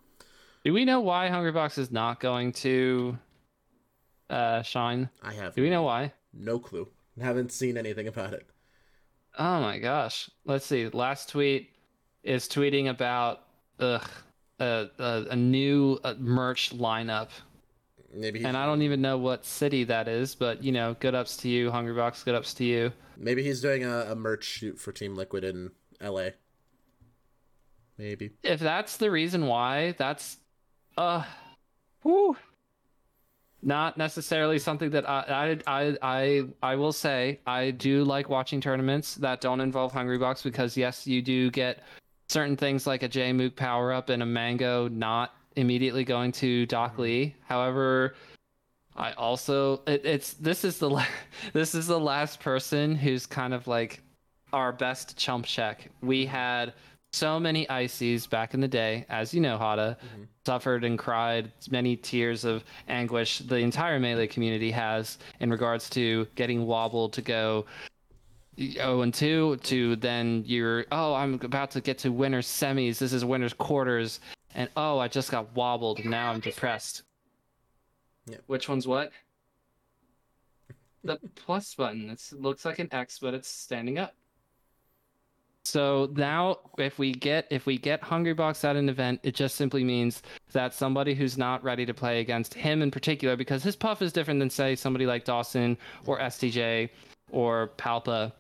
Do 0.64 0.72
we 0.74 0.86
know 0.86 1.02
why 1.02 1.28
Hungrybox 1.30 1.78
is 1.78 1.92
not 1.92 2.22
going 2.22 2.54
to 2.54 3.18
uh, 4.30 4.62
shine? 4.62 5.10
I 5.22 5.34
have. 5.34 5.54
Do 5.54 5.64
we 5.64 5.70
know 5.70 5.84
why? 5.84 6.14
No 6.34 6.58
clue. 6.58 6.88
Haven't 7.20 7.52
seen 7.52 7.78
anything 7.78 8.08
about 8.08 8.34
it. 8.34 8.48
Oh 9.38 9.60
my 9.60 9.80
gosh. 9.80 10.30
Let's 10.46 10.66
see. 10.66 10.88
Last 10.88 11.30
tweet 11.30 11.72
is 12.24 12.48
tweeting 12.48 12.90
about 12.90 13.42
ugh, 13.80 14.08
a, 14.60 14.88
a, 14.98 15.26
a 15.32 15.36
new 15.36 16.00
uh, 16.04 16.16
merch 16.18 16.76
lineup 16.76 17.30
Maybe. 18.14 18.44
and 18.44 18.56
I 18.56 18.66
don't 18.66 18.82
even 18.82 19.02
know 19.02 19.18
what 19.18 19.46
city 19.46 19.84
that 19.86 20.08
is, 20.08 20.34
but 20.36 20.64
you 20.64 20.72
know, 20.72 20.96
good 21.00 21.14
ups 21.16 21.38
to 21.38 21.50
you, 21.50 21.70
Hungrybox. 21.72 22.24
Good 22.24 22.36
ups 22.36 22.54
to 22.56 22.64
you. 22.64 22.92
Maybe 23.18 23.44
he's 23.44 23.62
doing 23.62 23.84
a, 23.84 24.12
a 24.12 24.16
merch 24.16 24.44
shoot 24.44 24.80
for 24.80 24.92
Team 24.92 25.16
Liquid 25.16 25.44
in 25.44 25.72
L.A. 26.00 26.34
Maybe. 27.98 28.32
If 28.44 28.60
that's 28.60 28.98
the 28.98 29.10
reason 29.10 29.48
why, 29.48 29.96
that's, 29.98 30.38
uh, 30.98 31.24
whoo, 32.04 32.38
not 33.64 33.98
necessarily 33.98 34.60
something 34.60 34.92
that 34.92 35.10
I, 35.10 35.58
I, 35.68 35.82
I, 35.82 35.98
I, 36.02 36.44
I 36.62 36.76
will 36.76 36.94
say 36.94 37.40
I 37.48 37.72
do 37.72 38.04
like 38.04 38.30
watching 38.30 38.62
tournaments 38.62 39.16
that 39.16 39.42
don't 39.42 39.62
involve 39.62 39.92
Hungrybox 39.92 40.44
because 40.44 40.78
yes, 40.78 41.08
you 41.08 41.22
do 41.22 41.50
get 41.50 41.82
certain 42.30 42.56
things 42.56 42.86
like 42.86 43.04
a 43.04 43.08
J 43.08 43.34
Mook 43.34 43.56
power 43.56 43.92
up 43.92 44.10
and 44.10 44.22
a 44.22 44.26
Mango 44.26 44.88
not 44.88 45.34
immediately 45.58 46.04
going 46.04 46.32
to 46.34 46.66
Doc 46.66 46.94
mm-hmm. 46.94 47.02
Lee. 47.02 47.36
However, 47.46 48.16
I 48.96 49.12
also 49.14 49.82
it, 49.88 50.06
it's 50.06 50.34
this 50.34 50.64
is 50.64 50.80
the 50.80 51.06
this 51.54 51.76
is 51.76 51.88
the 51.88 52.00
last 52.00 52.40
person 52.40 52.96
who's 52.96 53.26
kind 53.26 53.54
of 53.54 53.68
like 53.68 54.02
our 54.54 54.72
best 54.72 55.18
chump 55.18 55.46
check. 55.46 55.90
We 56.02 56.26
had 56.26 56.74
so 57.14 57.40
many 57.40 57.68
ices 57.70 58.28
back 58.28 58.54
in 58.54 58.62
the 58.62 58.68
day, 58.68 59.06
as 59.10 59.34
you 59.34 59.42
know, 59.42 59.58
Hada 59.58 59.98
mm-hmm. 59.98 60.24
suffered 60.46 60.84
and 60.84 61.00
cried 61.00 61.52
many 61.72 61.96
tears 61.96 62.44
of 62.44 62.64
anguish. 62.88 63.40
The 63.40 63.58
entire 63.58 64.00
melee 64.00 64.28
community 64.28 64.72
has 64.72 65.18
in 65.40 65.50
regards 65.50 65.90
to 65.92 66.28
getting 66.36 66.66
wobbled 66.66 67.14
to 67.14 67.22
go 67.22 67.66
0 68.60 69.02
and 69.02 69.14
2 69.14 69.58
to 69.58 69.96
then 69.98 70.44
you're 70.46 70.86
oh 70.92 71.14
I'm 71.14 71.36
about 71.36 71.72
to 71.72 71.82
get 71.82 71.98
to 72.00 72.12
winners 72.12 72.48
semis. 72.48 72.98
This 72.98 73.14
is 73.14 73.24
winners 73.24 73.54
quarters 73.54 74.20
and 74.56 74.70
oh, 74.76 74.98
I 74.98 75.08
just 75.08 75.32
got 75.32 75.56
wobbled 75.56 76.00
and 76.00 76.10
now 76.10 76.32
I'm 76.32 76.40
depressed. 76.40 77.04
Yep. 78.28 78.42
Which 78.48 78.68
one's 78.68 78.88
what? 78.88 79.12
The 81.04 81.18
plus 81.36 81.74
button. 81.76 82.10
It 82.10 82.22
looks 82.34 82.66
like 82.66 82.80
an 82.80 82.90
X, 82.92 83.20
but 83.20 83.34
it's 83.34 83.48
standing 83.48 83.98
up. 84.00 84.14
So 85.64 86.10
now, 86.16 86.60
if 86.78 86.98
we 86.98 87.12
get 87.12 87.46
if 87.50 87.66
we 87.66 87.78
get 87.78 88.02
Hungrybox 88.02 88.64
at 88.64 88.78
an 88.78 88.88
event, 88.88 89.20
it 89.24 89.36
just 89.36 89.56
simply 89.56 89.84
means 89.84 90.22
that 90.54 90.74
somebody 90.74 91.14
who's 91.14 91.38
not 91.38 91.62
ready 91.62 91.86
to 91.86 91.94
play 91.94 92.22
against 92.22 92.54
him 92.54 92.82
in 92.82 92.90
particular, 92.90 93.36
because 93.36 93.64
his 93.64 93.76
puff 93.76 94.02
is 94.02 94.14
different 94.14 94.40
than 94.40 94.50
say 94.50 94.76
somebody 94.76 95.06
like 95.06 95.26
Dawson 95.26 95.78
or 96.06 96.20
STJ 96.20 96.90
or 97.32 97.72
Palpa. 97.78 98.32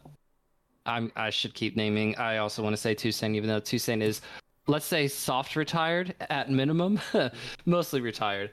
I'm 0.85 1.11
I 1.15 1.29
should 1.29 1.53
keep 1.53 1.75
naming. 1.75 2.15
I 2.15 2.37
also 2.37 2.63
want 2.63 2.73
to 2.73 2.77
say 2.81 2.95
2Saint, 2.95 3.35
even 3.35 3.49
though 3.49 3.59
2Saint 3.59 4.01
is, 4.01 4.21
let's 4.67 4.85
say, 4.85 5.07
soft 5.07 5.55
retired 5.55 6.15
at 6.29 6.49
minimum, 6.49 6.99
mostly 7.65 8.01
retired 8.01 8.51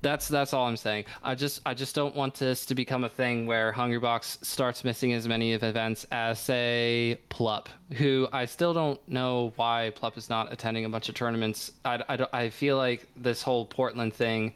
that's 0.00 0.28
that's 0.28 0.52
all 0.52 0.66
I'm 0.66 0.76
saying. 0.76 1.04
I 1.22 1.34
just 1.34 1.60
I 1.66 1.74
just 1.74 1.94
don't 1.94 2.14
want 2.14 2.34
this 2.34 2.64
to 2.66 2.74
become 2.74 3.04
a 3.04 3.08
thing 3.08 3.46
where 3.46 3.72
Hungrybox 3.72 4.44
starts 4.44 4.84
missing 4.84 5.12
as 5.12 5.26
many 5.26 5.52
of 5.54 5.62
events 5.62 6.06
as 6.12 6.38
say 6.38 7.18
Plup, 7.30 7.66
who 7.94 8.28
I 8.32 8.44
still 8.44 8.72
don't 8.72 9.00
know 9.08 9.52
why 9.56 9.92
Plup 9.96 10.16
is 10.16 10.28
not 10.28 10.52
attending 10.52 10.84
a 10.84 10.88
bunch 10.88 11.08
of 11.08 11.14
tournaments. 11.14 11.72
I, 11.84 12.02
I, 12.08 12.26
I 12.32 12.50
feel 12.50 12.76
like 12.76 13.06
this 13.16 13.42
whole 13.42 13.66
Portland 13.66 14.14
thing. 14.14 14.54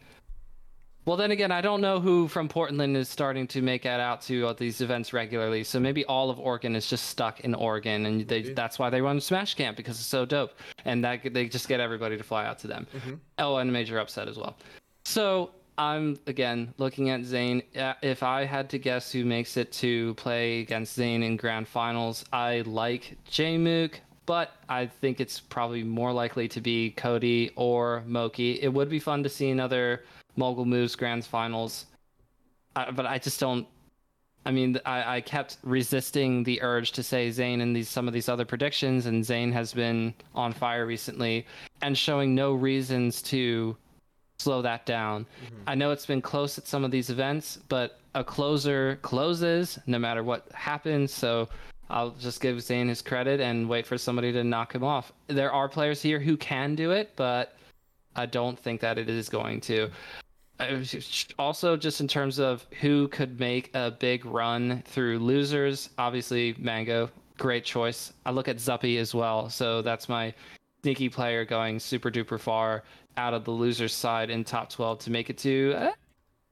Well, 1.04 1.16
then 1.16 1.32
again, 1.32 1.50
I 1.50 1.60
don't 1.60 1.80
know 1.80 1.98
who 1.98 2.28
from 2.28 2.48
Portland 2.48 2.96
is 2.96 3.08
starting 3.08 3.48
to 3.48 3.60
make 3.60 3.82
that 3.82 3.98
out 3.98 4.22
to 4.22 4.46
all 4.46 4.54
these 4.54 4.80
events 4.80 5.12
regularly. 5.12 5.64
So 5.64 5.80
maybe 5.80 6.04
all 6.04 6.30
of 6.30 6.38
Oregon 6.38 6.76
is 6.76 6.88
just 6.88 7.06
stuck 7.06 7.40
in 7.40 7.54
Oregon, 7.54 8.06
and 8.06 8.28
they, 8.28 8.42
that's 8.42 8.78
why 8.78 8.88
they 8.88 9.00
run 9.00 9.20
Smash 9.20 9.54
Camp 9.54 9.76
because 9.76 9.96
it's 9.98 10.06
so 10.06 10.24
dope, 10.24 10.52
and 10.84 11.04
that 11.04 11.34
they 11.34 11.48
just 11.48 11.68
get 11.68 11.80
everybody 11.80 12.16
to 12.16 12.22
fly 12.22 12.46
out 12.46 12.60
to 12.60 12.68
them. 12.68 12.86
Mm-hmm. 12.94 13.14
Oh, 13.38 13.56
and 13.56 13.70
a 13.70 13.72
major 13.72 13.98
upset 13.98 14.28
as 14.28 14.38
well. 14.38 14.56
So 15.04 15.50
I'm 15.76 16.18
again 16.28 16.72
looking 16.78 17.10
at 17.10 17.24
Zain. 17.24 17.62
If 17.74 18.22
I 18.22 18.44
had 18.44 18.70
to 18.70 18.78
guess 18.78 19.10
who 19.10 19.24
makes 19.24 19.56
it 19.56 19.72
to 19.72 20.14
play 20.14 20.60
against 20.60 20.94
Zain 20.94 21.24
in 21.24 21.36
grand 21.36 21.66
finals, 21.66 22.24
I 22.32 22.60
like 22.60 23.16
Jmook, 23.28 23.94
but 24.24 24.52
I 24.68 24.86
think 24.86 25.20
it's 25.20 25.40
probably 25.40 25.82
more 25.82 26.12
likely 26.12 26.46
to 26.46 26.60
be 26.60 26.90
Cody 26.90 27.50
or 27.56 28.04
Moky. 28.06 28.60
It 28.60 28.68
would 28.68 28.88
be 28.88 29.00
fun 29.00 29.24
to 29.24 29.28
see 29.28 29.50
another 29.50 30.04
Mogul 30.36 30.64
Moves 30.64 30.96
grand 30.96 31.24
finals, 31.24 31.86
uh, 32.76 32.90
but 32.92 33.06
I 33.06 33.18
just 33.18 33.40
don't. 33.40 33.66
I 34.44 34.50
mean, 34.50 34.80
I, 34.84 35.16
I 35.16 35.20
kept 35.20 35.58
resisting 35.62 36.42
the 36.42 36.60
urge 36.62 36.90
to 36.92 37.02
say 37.02 37.30
Zain 37.30 37.60
in 37.60 37.72
these 37.72 37.88
some 37.88 38.08
of 38.08 38.14
these 38.14 38.28
other 38.28 38.44
predictions, 38.44 39.06
and 39.06 39.24
Zain 39.24 39.52
has 39.52 39.72
been 39.72 40.14
on 40.34 40.52
fire 40.52 40.86
recently 40.86 41.46
and 41.80 41.96
showing 41.96 42.34
no 42.34 42.52
reasons 42.52 43.22
to 43.22 43.76
slow 44.38 44.62
that 44.62 44.84
down. 44.84 45.24
Mm-hmm. 45.44 45.62
I 45.68 45.74
know 45.74 45.92
it's 45.92 46.06
been 46.06 46.22
close 46.22 46.58
at 46.58 46.66
some 46.66 46.84
of 46.84 46.90
these 46.90 47.10
events, 47.10 47.58
but 47.68 48.00
a 48.14 48.24
closer 48.24 48.98
closes 49.02 49.78
no 49.86 49.98
matter 49.98 50.22
what 50.22 50.50
happens. 50.52 51.14
So 51.14 51.48
I'll 51.88 52.10
just 52.10 52.40
give 52.40 52.60
Zain 52.60 52.88
his 52.88 53.02
credit 53.02 53.40
and 53.40 53.68
wait 53.68 53.86
for 53.86 53.96
somebody 53.96 54.32
to 54.32 54.42
knock 54.42 54.74
him 54.74 54.82
off. 54.82 55.12
There 55.28 55.52
are 55.52 55.68
players 55.68 56.02
here 56.02 56.18
who 56.18 56.36
can 56.36 56.74
do 56.74 56.90
it, 56.90 57.12
but 57.16 57.54
I 58.16 58.26
don't 58.26 58.58
think 58.58 58.80
that 58.80 58.98
it 58.98 59.08
is 59.08 59.28
going 59.28 59.60
to. 59.62 59.90
Also, 61.38 61.76
just 61.76 62.00
in 62.00 62.08
terms 62.08 62.38
of 62.38 62.66
who 62.80 63.08
could 63.08 63.40
make 63.40 63.74
a 63.74 63.90
big 63.90 64.24
run 64.24 64.82
through 64.86 65.18
losers, 65.18 65.90
obviously 65.98 66.54
Mango, 66.58 67.10
great 67.38 67.64
choice. 67.64 68.12
I 68.24 68.30
look 68.30 68.48
at 68.48 68.56
Zuppy 68.56 68.98
as 68.98 69.14
well, 69.14 69.50
so 69.50 69.82
that's 69.82 70.08
my 70.08 70.32
sneaky 70.82 71.08
player 71.08 71.44
going 71.44 71.78
super 71.78 72.10
duper 72.10 72.38
far 72.38 72.84
out 73.16 73.34
of 73.34 73.44
the 73.44 73.50
loser's 73.50 73.94
side 73.94 74.30
in 74.30 74.44
top 74.44 74.70
12 74.70 75.00
to 75.00 75.10
make 75.10 75.30
it 75.30 75.38
to 75.38 75.74
eh, 75.76 75.92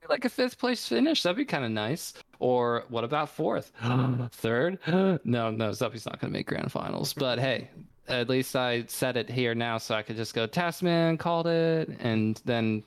like 0.09 0.25
a 0.25 0.29
fifth 0.29 0.59
place 0.59 0.87
finish. 0.87 1.23
That'd 1.23 1.37
be 1.37 1.45
kind 1.45 1.65
of 1.65 1.71
nice. 1.71 2.15
Or 2.39 2.85
what 2.89 3.05
about 3.05 3.29
fourth? 3.29 3.73
Third? 4.33 4.79
no, 4.87 5.19
no, 5.25 5.71
Zuppy's 5.71 6.07
not 6.07 6.21
going 6.21 6.33
to 6.33 6.39
make 6.39 6.47
grand 6.47 6.71
finals. 6.73 7.13
But 7.13 7.39
hey, 7.39 7.69
at 8.09 8.29
least 8.29 8.57
I 8.57 8.85
said 8.89 9.17
it 9.17 9.31
here 9.31 9.55
now 9.55 9.79
so 9.79 9.95
I 9.95 10.03
could 10.03 10.17
just 10.17 10.35
go 10.35 10.47
Tasman 10.47 11.17
called 11.19 11.47
it 11.47 11.89
and 12.01 12.41
then 12.45 12.83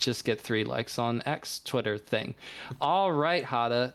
just 0.00 0.24
get 0.24 0.40
three 0.40 0.64
likes 0.64 0.98
on 0.98 1.22
X 1.26 1.60
Twitter 1.64 1.98
thing. 1.98 2.34
All 2.80 3.12
right, 3.12 3.44
Hada. 3.44 3.92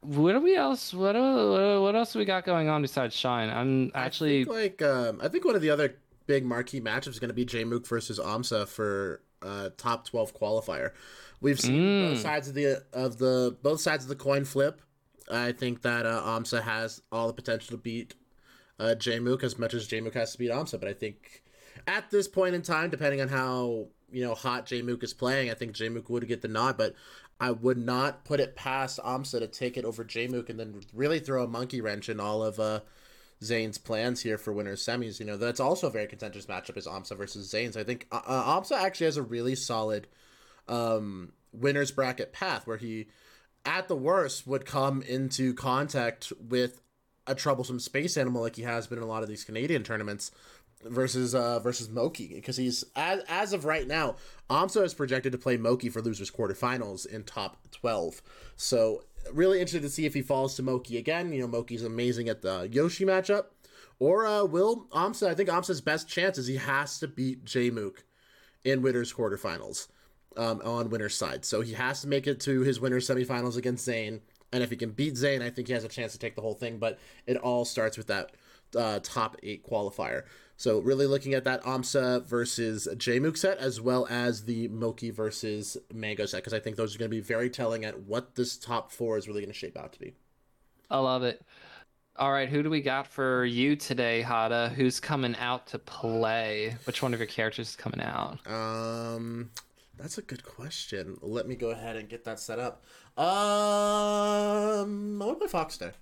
What 0.00 0.32
do 0.32 0.40
we 0.40 0.56
else? 0.56 0.92
What 0.92 1.14
what 1.14 1.94
else 1.94 2.14
we 2.14 2.24
got 2.24 2.44
going 2.44 2.68
on 2.68 2.82
besides 2.82 3.14
Shine? 3.14 3.50
I'm 3.50 3.92
actually 3.94 4.46
I 4.48 4.50
like 4.50 4.82
um, 4.82 5.20
I 5.22 5.28
think 5.28 5.44
one 5.44 5.54
of 5.54 5.62
the 5.62 5.70
other 5.70 5.96
big 6.26 6.44
marquee 6.44 6.80
matchups 6.80 7.08
is 7.08 7.18
going 7.20 7.28
to 7.28 7.34
be 7.34 7.46
Jmook 7.46 7.86
versus 7.86 8.18
Amsa 8.18 8.66
for 8.66 9.20
uh, 9.42 9.70
top 9.76 10.06
12 10.06 10.34
qualifier. 10.34 10.92
We've 11.40 11.60
seen 11.60 11.80
mm. 11.80 12.10
both 12.10 12.20
sides 12.20 12.48
of 12.48 12.54
the 12.54 12.84
of 12.92 13.18
the 13.18 13.56
both 13.62 13.80
sides 13.80 14.04
of 14.04 14.08
the 14.08 14.16
coin 14.16 14.44
flip. 14.44 14.80
I 15.30 15.52
think 15.52 15.82
that 15.82 16.06
uh, 16.06 16.22
Amsa 16.22 16.62
has 16.62 17.02
all 17.10 17.26
the 17.26 17.32
potential 17.32 17.76
to 17.76 17.82
beat 17.82 18.14
uh, 18.78 18.94
Jmook 18.98 19.42
as 19.42 19.58
much 19.58 19.74
as 19.74 19.88
Jmook 19.88 20.14
has 20.14 20.32
to 20.32 20.38
beat 20.38 20.50
Amsa. 20.50 20.78
But 20.78 20.88
I 20.88 20.94
think 20.94 21.42
at 21.86 22.10
this 22.10 22.28
point 22.28 22.54
in 22.54 22.62
time, 22.62 22.90
depending 22.90 23.20
on 23.20 23.28
how 23.28 23.88
you 24.12 24.24
know 24.24 24.34
hot 24.34 24.66
Jmook 24.66 25.02
is 25.02 25.14
playing, 25.14 25.50
I 25.50 25.54
think 25.54 25.74
Jmook 25.74 26.08
would 26.08 26.26
get 26.28 26.42
the 26.42 26.48
nod. 26.48 26.76
But 26.76 26.94
I 27.40 27.50
would 27.50 27.78
not 27.78 28.24
put 28.24 28.40
it 28.40 28.54
past 28.54 29.00
Amsa 29.00 29.40
to 29.40 29.48
take 29.48 29.76
it 29.76 29.84
over 29.84 30.04
Jmook 30.04 30.48
and 30.48 30.60
then 30.60 30.80
really 30.94 31.18
throw 31.18 31.42
a 31.44 31.48
monkey 31.48 31.80
wrench 31.80 32.08
in 32.08 32.20
all 32.20 32.42
of 32.44 32.60
uh, 32.60 32.80
Zain's 33.42 33.78
plans 33.78 34.22
here 34.22 34.38
for 34.38 34.52
winners 34.52 34.84
semis. 34.84 35.18
You 35.18 35.26
know, 35.26 35.36
that's 35.36 35.60
also 35.60 35.88
a 35.88 35.90
very 35.90 36.06
contentious 36.06 36.46
matchup 36.46 36.76
is 36.76 36.86
Amsa 36.86 37.16
versus 37.16 37.48
Zain's. 37.50 37.76
I 37.76 37.84
think 37.84 38.06
uh, 38.12 38.20
uh, 38.24 38.60
Amsa 38.60 38.76
actually 38.76 39.06
has 39.06 39.16
a 39.16 39.22
really 39.22 39.54
solid 39.54 40.06
um, 40.68 41.32
winners 41.52 41.90
bracket 41.90 42.32
path 42.32 42.66
where 42.66 42.76
he, 42.76 43.08
at 43.64 43.88
the 43.88 43.96
worst, 43.96 44.46
would 44.46 44.64
come 44.64 45.02
into 45.02 45.54
contact 45.54 46.32
with 46.38 46.80
a 47.26 47.34
troublesome 47.34 47.78
space 47.78 48.16
animal 48.16 48.42
like 48.42 48.56
he 48.56 48.62
has 48.62 48.86
been 48.86 48.98
in 48.98 49.04
a 49.04 49.06
lot 49.06 49.22
of 49.22 49.28
these 49.28 49.44
Canadian 49.44 49.82
tournaments 49.84 50.32
versus 50.84 51.34
uh 51.34 51.58
versus 51.60 51.88
Moky 51.88 52.28
because 52.34 52.56
he's 52.56 52.84
as 52.96 53.22
as 53.28 53.52
of 53.52 53.64
right 53.64 53.86
now, 53.86 54.16
Amsa 54.50 54.84
is 54.84 54.94
projected 54.94 55.32
to 55.32 55.38
play 55.38 55.56
Moky 55.56 55.88
for 55.88 56.02
losers 56.02 56.30
quarterfinals 56.30 57.06
in 57.06 57.24
top 57.24 57.58
twelve. 57.70 58.22
So 58.56 59.04
really 59.32 59.60
interested 59.60 59.82
to 59.82 59.90
see 59.90 60.06
if 60.06 60.14
he 60.14 60.22
falls 60.22 60.56
to 60.56 60.62
Moky 60.62 60.96
again. 60.98 61.32
You 61.32 61.42
know, 61.42 61.48
Moky's 61.48 61.84
amazing 61.84 62.28
at 62.28 62.42
the 62.42 62.68
Yoshi 62.70 63.04
matchup. 63.04 63.46
Or 63.98 64.26
uh, 64.26 64.44
will 64.44 64.88
Amsa, 64.90 65.28
I 65.28 65.34
think 65.34 65.48
Amsa's 65.48 65.80
best 65.80 66.08
chance 66.08 66.36
is 66.36 66.48
he 66.48 66.56
has 66.56 66.98
to 66.98 67.06
beat 67.06 67.44
J 67.44 67.70
Mook 67.70 68.04
in 68.64 68.82
winners 68.82 69.12
quarterfinals 69.12 69.86
um, 70.36 70.60
on 70.64 70.90
winner's 70.90 71.14
side. 71.14 71.44
So 71.44 71.60
he 71.60 71.74
has 71.74 72.00
to 72.00 72.08
make 72.08 72.26
it 72.26 72.40
to 72.40 72.62
his 72.62 72.80
winners 72.80 73.06
semifinals 73.06 73.56
against 73.56 73.84
Zain. 73.84 74.20
And 74.52 74.62
if 74.62 74.70
he 74.70 74.76
can 74.76 74.90
beat 74.90 75.16
Zain, 75.16 75.40
I 75.40 75.50
think 75.50 75.68
he 75.68 75.74
has 75.74 75.84
a 75.84 75.88
chance 75.88 76.12
to 76.12 76.18
take 76.18 76.34
the 76.34 76.42
whole 76.42 76.54
thing. 76.54 76.78
But 76.78 76.98
it 77.26 77.36
all 77.36 77.64
starts 77.64 77.96
with 77.96 78.08
that 78.08 78.32
uh, 78.76 79.00
top 79.02 79.36
eight 79.42 79.64
qualifier. 79.66 80.24
So 80.56 80.78
really 80.78 81.06
looking 81.06 81.34
at 81.34 81.44
that 81.44 81.62
Amsa 81.64 82.24
versus 82.24 82.86
Jmook 82.94 83.36
set 83.36 83.58
as 83.58 83.80
well 83.80 84.06
as 84.08 84.44
the 84.44 84.68
Moky 84.68 85.10
versus 85.10 85.76
Mango 85.92 86.24
set 86.26 86.38
because 86.38 86.52
I 86.52 86.60
think 86.60 86.76
those 86.76 86.94
are 86.94 86.98
going 86.98 87.10
to 87.10 87.16
be 87.16 87.20
very 87.20 87.50
telling 87.50 87.84
at 87.84 88.02
what 88.02 88.36
this 88.36 88.56
top 88.56 88.92
four 88.92 89.18
is 89.18 89.26
really 89.26 89.40
going 89.40 89.52
to 89.52 89.58
shape 89.58 89.76
out 89.76 89.92
to 89.94 89.98
be. 89.98 90.14
I 90.90 90.98
love 90.98 91.24
it. 91.24 91.44
All 92.14 92.30
right, 92.30 92.48
who 92.48 92.62
do 92.62 92.68
we 92.68 92.82
got 92.82 93.06
for 93.06 93.44
you 93.44 93.74
today, 93.74 94.22
Hada? 94.24 94.70
Who's 94.70 95.00
coming 95.00 95.34
out 95.36 95.66
to 95.68 95.78
play? 95.78 96.76
Which 96.84 97.02
one 97.02 97.14
of 97.14 97.20
your 97.20 97.26
characters 97.26 97.70
is 97.70 97.76
coming 97.76 98.02
out? 98.02 98.38
Um, 98.46 99.50
that's 99.96 100.18
a 100.18 100.22
good 100.22 100.44
question. 100.44 101.16
Let 101.22 101.48
me 101.48 101.56
go 101.56 101.70
ahead 101.70 101.96
and 101.96 102.08
get 102.10 102.24
that 102.24 102.38
set 102.38 102.58
up. 102.58 102.84
Um, 103.16 103.26
I 105.22 105.24
want 105.24 105.38
to 105.40 105.46
play 105.46 105.48
Fox 105.48 105.78
today. 105.78 105.92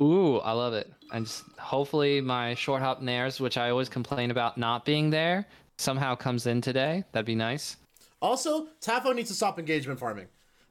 Ooh, 0.00 0.38
I 0.38 0.52
love 0.52 0.74
it. 0.74 0.92
And 1.12 1.26
just 1.26 1.44
hopefully 1.58 2.20
my 2.20 2.54
short 2.54 2.82
hop 2.82 3.02
nairs, 3.02 3.40
which 3.40 3.58
I 3.58 3.70
always 3.70 3.88
complain 3.88 4.30
about 4.30 4.58
not 4.58 4.84
being 4.84 5.10
there, 5.10 5.46
somehow 5.76 6.14
comes 6.14 6.46
in 6.46 6.60
today. 6.60 7.04
That'd 7.12 7.26
be 7.26 7.34
nice. 7.34 7.76
Also, 8.20 8.68
Tafo 8.80 9.14
needs 9.14 9.28
to 9.30 9.34
stop 9.34 9.58
engagement 9.58 9.98
farming. 9.98 10.26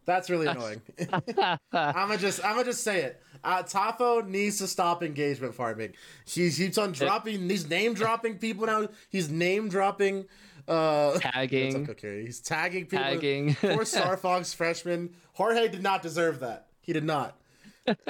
That's 0.06 0.30
really 0.30 0.48
annoying. 0.48 0.82
I'm 1.10 1.58
gonna 1.72 2.18
just 2.18 2.44
I'm 2.44 2.54
gonna 2.54 2.63
just 2.63 2.82
say 2.84 3.02
it. 3.02 3.22
Uh, 3.44 3.63
Tafo 3.63 4.26
needs 4.26 4.58
to 4.60 4.68
stop 4.68 5.04
engagement 5.04 5.54
farming. 5.54 5.94
He 6.26 6.50
keeps 6.50 6.78
on 6.78 6.94
dropping. 6.94 7.50
He's 7.50 7.70
name 7.70 7.94
dropping 7.94 8.38
people 8.38 8.68
now. 8.68 8.88
He's 9.10 9.30
name 9.30 9.68
dropping. 9.68 10.26
Uh, 10.66 11.18
tagging. 11.20 11.90
Okay, 11.90 12.26
he's 12.26 12.40
tagging 12.40 12.86
people. 12.86 13.04
Tagging. 13.04 13.56
Poor 13.56 13.84
Star 13.86 14.16
Fox 14.16 14.54
freshman. 14.54 15.13
Jorge 15.34 15.68
did 15.68 15.84
not 15.84 16.02
deserve 16.02 16.40
that. 16.40 16.68
He 16.80 16.94
did 16.94 17.04
not. 17.04 17.38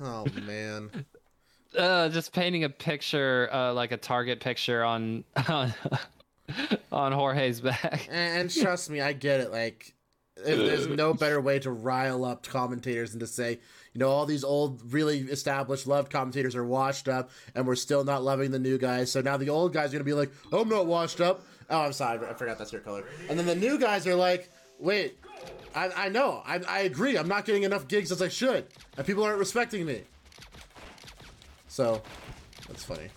Oh 0.00 0.26
man. 0.42 1.06
Uh, 1.76 2.08
just 2.08 2.32
painting 2.32 2.64
a 2.64 2.68
picture, 2.68 3.48
uh, 3.52 3.72
like 3.72 3.92
a 3.92 3.96
target 3.96 4.40
picture 4.40 4.82
on 4.84 5.24
on, 5.48 5.74
on 6.92 7.12
Jorge's 7.12 7.60
back. 7.60 8.08
And, 8.10 8.40
and, 8.40 8.50
trust 8.50 8.88
me, 8.88 9.00
I 9.00 9.12
get 9.12 9.40
it. 9.40 9.52
Like, 9.52 9.94
there's 10.36 10.86
no 10.86 11.14
better 11.14 11.40
way 11.40 11.58
to 11.60 11.70
rile 11.70 12.24
up 12.24 12.46
commentators 12.46 13.10
than 13.10 13.20
to 13.20 13.26
say, 13.26 13.58
you 13.92 13.98
know, 13.98 14.08
all 14.08 14.26
these 14.26 14.44
old, 14.44 14.92
really 14.92 15.20
established, 15.20 15.86
loved 15.86 16.10
commentators 16.10 16.54
are 16.54 16.64
washed 16.64 17.08
up, 17.08 17.30
and 17.54 17.66
we're 17.66 17.74
still 17.74 18.04
not 18.04 18.22
loving 18.22 18.50
the 18.50 18.58
new 18.58 18.78
guys. 18.78 19.10
So 19.10 19.20
now 19.20 19.36
the 19.36 19.48
old 19.48 19.72
guys 19.72 19.90
are 19.90 19.92
gonna 19.92 20.04
be 20.04 20.12
like, 20.12 20.30
oh, 20.52 20.62
I'm 20.62 20.68
not 20.68 20.86
washed 20.86 21.20
up. 21.20 21.42
Oh, 21.68 21.80
I'm 21.80 21.92
sorry, 21.92 22.26
I 22.26 22.34
forgot 22.34 22.58
that's 22.58 22.72
your 22.72 22.82
color. 22.82 23.04
And 23.28 23.38
then 23.38 23.46
the 23.46 23.54
new 23.54 23.78
guys 23.78 24.06
are 24.06 24.14
like, 24.14 24.50
Wait, 24.78 25.18
I, 25.74 25.90
I 26.06 26.08
know. 26.08 26.42
I, 26.46 26.60
I 26.68 26.80
agree. 26.80 27.16
I'm 27.16 27.28
not 27.28 27.44
getting 27.44 27.62
enough 27.62 27.88
gigs 27.88 28.12
as 28.12 28.22
I 28.22 28.28
should. 28.28 28.66
And 28.96 29.06
people 29.06 29.24
aren't 29.24 29.38
respecting 29.38 29.84
me. 29.84 30.02
So, 31.68 32.02
that's 32.68 32.84
funny. 32.84 33.08